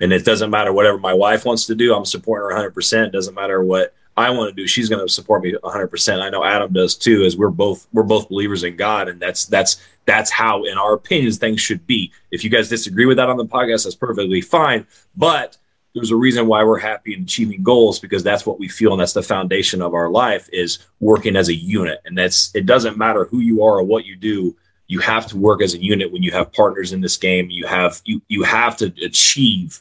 And 0.00 0.12
it 0.12 0.24
doesn't 0.24 0.50
matter 0.50 0.72
whatever 0.72 0.98
my 0.98 1.14
wife 1.14 1.44
wants 1.44 1.66
to 1.66 1.74
do, 1.74 1.94
I'm 1.94 2.04
supporting 2.04 2.56
her 2.56 2.70
100%. 2.70 3.06
It 3.06 3.12
doesn't 3.12 3.34
matter 3.34 3.62
what 3.62 3.94
I 4.16 4.30
want 4.30 4.48
to 4.48 4.62
do, 4.62 4.66
she's 4.66 4.88
going 4.88 5.06
to 5.06 5.12
support 5.12 5.42
me 5.42 5.54
100%. 5.62 6.22
I 6.22 6.30
know 6.30 6.42
Adam 6.42 6.72
does 6.72 6.94
too, 6.94 7.24
as 7.24 7.36
we're 7.36 7.50
both 7.50 7.86
we're 7.92 8.02
both 8.02 8.28
believers 8.28 8.64
in 8.64 8.76
God, 8.76 9.08
and 9.08 9.20
that's 9.20 9.44
that's 9.44 9.76
that's 10.06 10.30
how, 10.30 10.64
in 10.64 10.78
our 10.78 10.94
opinions, 10.94 11.38
things 11.38 11.60
should 11.60 11.86
be. 11.86 12.12
If 12.30 12.44
you 12.44 12.50
guys 12.50 12.68
disagree 12.68 13.06
with 13.06 13.16
that 13.18 13.28
on 13.28 13.36
the 13.36 13.44
podcast, 13.44 13.84
that's 13.84 13.94
perfectly 13.94 14.40
fine. 14.40 14.86
But 15.16 15.58
there's 15.94 16.12
a 16.12 16.16
reason 16.16 16.46
why 16.46 16.62
we're 16.64 16.78
happy 16.78 17.14
and 17.14 17.24
achieving 17.24 17.62
goals 17.62 17.98
because 17.98 18.22
that's 18.22 18.46
what 18.46 18.58
we 18.58 18.68
feel, 18.68 18.92
and 18.92 19.00
that's 19.00 19.12
the 19.12 19.22
foundation 19.22 19.82
of 19.82 19.94
our 19.94 20.08
life 20.08 20.48
is 20.52 20.78
working 21.00 21.36
as 21.36 21.48
a 21.48 21.54
unit. 21.54 22.00
And 22.06 22.16
that's 22.16 22.54
it 22.54 22.66
doesn't 22.66 22.96
matter 22.96 23.24
who 23.26 23.40
you 23.40 23.62
are 23.62 23.78
or 23.78 23.82
what 23.82 24.06
you 24.06 24.16
do 24.16 24.56
you 24.88 25.00
have 25.00 25.26
to 25.26 25.36
work 25.36 25.62
as 25.62 25.74
a 25.74 25.82
unit 25.82 26.12
when 26.12 26.22
you 26.22 26.30
have 26.30 26.52
partners 26.52 26.92
in 26.92 27.00
this 27.00 27.16
game. 27.16 27.50
You 27.50 27.66
have 27.66 28.00
you 28.04 28.22
you 28.28 28.42
have 28.44 28.76
to 28.78 28.92
achieve 29.02 29.80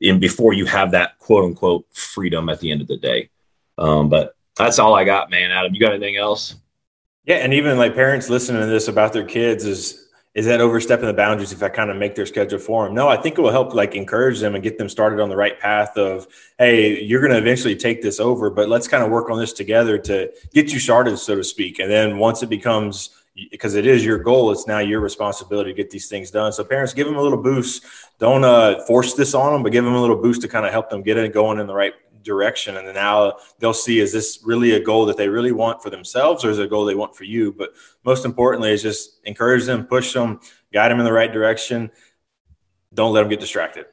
in 0.00 0.18
before 0.18 0.52
you 0.52 0.66
have 0.66 0.90
that 0.92 1.18
quote 1.18 1.44
unquote 1.44 1.86
freedom 1.92 2.48
at 2.48 2.60
the 2.60 2.70
end 2.70 2.80
of 2.80 2.88
the 2.88 2.96
day. 2.96 3.30
Um, 3.80 4.08
but 4.08 4.36
that's 4.56 4.78
all 4.78 4.94
I 4.94 5.04
got, 5.04 5.30
man. 5.30 5.50
Adam, 5.50 5.74
you 5.74 5.80
got 5.80 5.92
anything 5.92 6.16
else? 6.16 6.54
Yeah, 7.24 7.36
and 7.36 7.52
even 7.54 7.78
like 7.78 7.94
parents 7.94 8.30
listening 8.30 8.60
to 8.60 8.66
this 8.66 8.88
about 8.88 9.12
their 9.12 9.24
kids 9.24 9.64
is 9.64 10.06
is 10.32 10.46
that 10.46 10.60
overstepping 10.60 11.06
the 11.06 11.12
boundaries 11.12 11.50
if 11.50 11.60
I 11.60 11.68
kind 11.68 11.90
of 11.90 11.96
make 11.96 12.14
their 12.14 12.24
schedule 12.24 12.60
for 12.60 12.84
them? 12.84 12.94
No, 12.94 13.08
I 13.08 13.16
think 13.16 13.36
it 13.36 13.40
will 13.40 13.50
help 13.50 13.74
like 13.74 13.96
encourage 13.96 14.38
them 14.38 14.54
and 14.54 14.62
get 14.62 14.78
them 14.78 14.88
started 14.88 15.18
on 15.18 15.28
the 15.28 15.36
right 15.36 15.58
path 15.58 15.96
of, 15.96 16.28
hey, 16.56 17.02
you're 17.02 17.20
going 17.20 17.32
to 17.32 17.38
eventually 17.38 17.74
take 17.74 18.00
this 18.00 18.20
over, 18.20 18.48
but 18.48 18.68
let's 18.68 18.86
kind 18.86 19.02
of 19.02 19.10
work 19.10 19.28
on 19.28 19.40
this 19.40 19.52
together 19.52 19.98
to 19.98 20.30
get 20.54 20.72
you 20.72 20.78
started, 20.78 21.18
so 21.18 21.34
to 21.34 21.42
speak. 21.42 21.80
And 21.80 21.90
then 21.90 22.16
once 22.16 22.44
it 22.44 22.48
becomes 22.48 23.10
because 23.50 23.74
it 23.74 23.86
is 23.86 24.04
your 24.04 24.18
goal. 24.18 24.50
It's 24.50 24.66
now 24.66 24.78
your 24.78 25.00
responsibility 25.00 25.70
to 25.70 25.76
get 25.76 25.90
these 25.90 26.08
things 26.08 26.30
done. 26.30 26.52
So 26.52 26.64
parents, 26.64 26.92
give 26.92 27.06
them 27.06 27.16
a 27.16 27.22
little 27.22 27.40
boost. 27.40 27.84
Don't 28.18 28.44
uh, 28.44 28.84
force 28.86 29.14
this 29.14 29.34
on 29.34 29.52
them, 29.52 29.62
but 29.62 29.72
give 29.72 29.84
them 29.84 29.94
a 29.94 30.00
little 30.00 30.16
boost 30.16 30.42
to 30.42 30.48
kind 30.48 30.66
of 30.66 30.72
help 30.72 30.90
them 30.90 31.02
get 31.02 31.16
it 31.16 31.32
going 31.32 31.58
in 31.58 31.66
the 31.66 31.74
right 31.74 31.94
direction. 32.22 32.76
And 32.76 32.86
then 32.86 32.94
now 32.94 33.34
they'll 33.58 33.72
see, 33.72 34.00
is 34.00 34.12
this 34.12 34.40
really 34.44 34.72
a 34.72 34.80
goal 34.80 35.06
that 35.06 35.16
they 35.16 35.28
really 35.28 35.52
want 35.52 35.82
for 35.82 35.90
themselves 35.90 36.44
or 36.44 36.50
is 36.50 36.58
it 36.58 36.64
a 36.64 36.68
goal 36.68 36.84
they 36.84 36.94
want 36.94 37.16
for 37.16 37.24
you? 37.24 37.52
But 37.52 37.70
most 38.04 38.24
importantly 38.24 38.72
is 38.72 38.82
just 38.82 39.20
encourage 39.24 39.64
them, 39.64 39.86
push 39.86 40.12
them, 40.12 40.40
guide 40.72 40.90
them 40.90 40.98
in 40.98 41.04
the 41.04 41.12
right 41.12 41.32
direction. 41.32 41.90
Don't 42.92 43.12
let 43.12 43.20
them 43.20 43.30
get 43.30 43.40
distracted. 43.40 43.86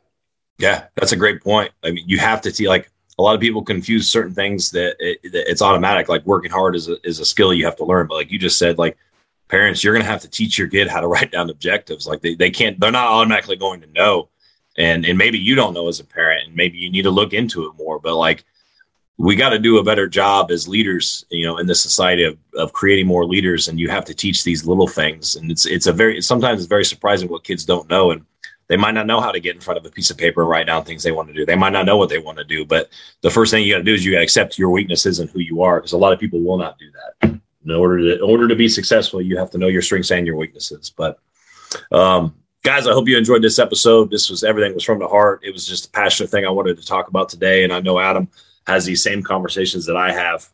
Yeah, 0.57 0.85
that's 0.95 1.11
a 1.11 1.17
great 1.17 1.43
point. 1.43 1.71
I 1.83 1.91
mean, 1.91 2.05
you 2.07 2.17
have 2.19 2.41
to 2.41 2.51
see 2.51 2.67
like 2.67 2.89
a 3.19 3.21
lot 3.21 3.35
of 3.35 3.41
people 3.41 3.63
confuse 3.63 4.09
certain 4.09 4.33
things 4.33 4.71
that, 4.71 4.95
it, 4.99 5.31
that 5.31 5.49
it's 5.49 5.61
automatic. 5.61 6.09
Like 6.09 6.25
working 6.25 6.51
hard 6.51 6.75
is 6.75 6.89
a, 6.89 6.97
is 7.07 7.19
a 7.19 7.25
skill 7.25 7.53
you 7.53 7.65
have 7.65 7.75
to 7.77 7.85
learn. 7.85 8.07
But 8.07 8.15
like 8.15 8.31
you 8.31 8.39
just 8.39 8.57
said, 8.57 8.77
like 8.77 8.97
parents, 9.49 9.83
you're 9.83 9.93
going 9.93 10.05
to 10.05 10.11
have 10.11 10.21
to 10.21 10.29
teach 10.29 10.57
your 10.57 10.67
kid 10.67 10.87
how 10.87 10.99
to 10.99 11.07
write 11.07 11.31
down 11.31 11.49
objectives. 11.49 12.07
Like 12.07 12.21
they, 12.21 12.35
they 12.35 12.49
can't, 12.49 12.79
they're 12.79 12.91
not 12.91 13.07
automatically 13.07 13.55
going 13.55 13.81
to 13.81 13.87
know. 13.87 14.29
And, 14.77 15.05
and 15.05 15.17
maybe 15.17 15.39
you 15.39 15.55
don't 15.55 15.73
know 15.73 15.87
as 15.87 15.99
a 15.99 16.05
parent 16.05 16.47
and 16.47 16.55
maybe 16.55 16.77
you 16.77 16.89
need 16.89 17.03
to 17.03 17.11
look 17.11 17.33
into 17.33 17.67
it 17.67 17.73
more, 17.77 17.99
but 17.99 18.15
like 18.15 18.45
we 19.17 19.35
got 19.35 19.49
to 19.49 19.59
do 19.59 19.79
a 19.79 19.83
better 19.83 20.07
job 20.07 20.51
as 20.51 20.67
leaders, 20.67 21.25
you 21.29 21.45
know, 21.45 21.57
in 21.57 21.65
the 21.65 21.73
society 21.73 22.23
of, 22.23 22.37
of 22.55 22.73
creating 22.73 23.07
more 23.07 23.25
leaders. 23.25 23.67
And 23.67 23.79
you 23.79 23.89
have 23.89 24.05
to 24.05 24.13
teach 24.13 24.43
these 24.43 24.65
little 24.65 24.87
things. 24.87 25.35
And 25.35 25.49
it's, 25.49 25.65
it's 25.65 25.87
a 25.87 25.93
very, 25.93 26.21
sometimes 26.21 26.59
it's 26.59 26.69
very 26.69 26.85
surprising 26.85 27.27
what 27.27 27.43
kids 27.43 27.65
don't 27.65 27.89
know. 27.89 28.11
And 28.11 28.23
they 28.67 28.77
might 28.77 28.93
not 28.93 29.07
know 29.07 29.19
how 29.19 29.31
to 29.31 29.39
get 29.39 29.55
in 29.55 29.61
front 29.61 29.79
of 29.79 29.85
a 29.85 29.89
piece 29.89 30.11
of 30.11 30.17
paper 30.17 30.41
and 30.41 30.49
write 30.49 30.67
down 30.67 30.83
things 30.83 31.01
they 31.01 31.11
want 31.11 31.29
to 31.29 31.33
do. 31.33 31.45
They 31.45 31.55
might 31.55 31.73
not 31.73 31.85
know 31.85 31.97
what 31.97 32.09
they 32.09 32.19
want 32.19 32.37
to 32.37 32.43
do, 32.43 32.63
but 32.63 32.89
the 33.21 33.31
first 33.31 33.49
thing 33.49 33.63
you 33.63 33.73
got 33.73 33.79
to 33.79 33.83
do 33.83 33.93
is 33.93 34.05
you 34.05 34.11
got 34.11 34.19
to 34.19 34.23
accept 34.23 34.59
your 34.59 34.69
weaknesses 34.69 35.19
and 35.19 35.29
who 35.29 35.39
you 35.39 35.63
are. 35.63 35.79
Because 35.79 35.93
a 35.93 35.97
lot 35.97 36.13
of 36.13 36.19
people 36.19 36.41
will 36.41 36.57
not 36.57 36.77
do 36.77 36.85
that 36.91 37.41
in 37.67 37.75
order 37.75 37.97
to 37.97 38.15
in 38.15 38.21
order 38.21 38.47
to 38.47 38.55
be 38.55 38.69
successful, 38.69 39.21
you 39.21 39.37
have 39.37 39.51
to 39.51 39.57
know 39.57 39.67
your 39.67 39.81
strengths 39.81 40.11
and 40.11 40.25
your 40.25 40.37
weaknesses. 40.37 40.91
But 40.95 41.19
um, 41.91 42.35
guys, 42.63 42.87
I 42.87 42.93
hope 42.93 43.07
you 43.07 43.17
enjoyed 43.17 43.41
this 43.41 43.59
episode. 43.59 44.11
This 44.11 44.29
was 44.29 44.43
everything 44.43 44.73
was 44.73 44.83
from 44.83 44.99
the 44.99 45.07
heart. 45.07 45.41
It 45.43 45.53
was 45.53 45.67
just 45.67 45.87
a 45.87 45.91
passionate 45.91 46.29
thing 46.29 46.45
I 46.45 46.49
wanted 46.49 46.77
to 46.77 46.85
talk 46.85 47.07
about 47.07 47.29
today, 47.29 47.63
and 47.63 47.73
I 47.73 47.79
know 47.79 47.99
Adam 47.99 48.27
has 48.65 48.85
these 48.85 49.01
same 49.01 49.23
conversations 49.23 49.85
that 49.85 49.95
I 49.95 50.11
have 50.11 50.49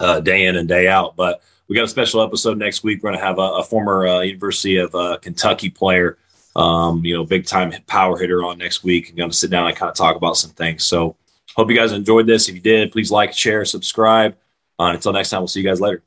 uh, 0.00 0.20
day 0.20 0.46
in 0.46 0.56
and 0.56 0.68
day 0.68 0.88
out. 0.88 1.16
But 1.16 1.42
we 1.68 1.76
got 1.76 1.84
a 1.84 1.88
special 1.88 2.22
episode 2.22 2.58
next 2.58 2.82
week. 2.82 3.02
We're 3.02 3.10
going 3.10 3.20
to 3.20 3.26
have 3.26 3.38
a, 3.38 3.42
a 3.42 3.64
former 3.64 4.06
uh, 4.06 4.20
University 4.20 4.76
of 4.76 4.94
uh, 4.94 5.18
Kentucky 5.20 5.68
player, 5.68 6.18
um, 6.54 7.04
you 7.04 7.14
know, 7.14 7.24
big 7.24 7.46
time 7.46 7.72
power 7.86 8.16
hitter 8.18 8.44
on 8.44 8.58
next 8.58 8.84
week. 8.84 9.10
I'm 9.10 9.16
going 9.16 9.30
to 9.30 9.36
sit 9.36 9.50
down 9.50 9.66
and 9.66 9.76
kind 9.76 9.90
of 9.90 9.96
talk 9.96 10.16
about 10.16 10.36
some 10.36 10.52
things. 10.52 10.84
So 10.84 11.16
hope 11.56 11.70
you 11.70 11.76
guys 11.76 11.92
enjoyed 11.92 12.26
this. 12.26 12.48
If 12.48 12.54
you 12.54 12.60
did, 12.60 12.92
please 12.92 13.10
like, 13.10 13.32
share, 13.32 13.64
subscribe. 13.64 14.36
Uh, 14.78 14.92
until 14.94 15.12
next 15.12 15.30
time, 15.30 15.40
we'll 15.40 15.48
see 15.48 15.60
you 15.60 15.68
guys 15.68 15.80
later. 15.80 16.02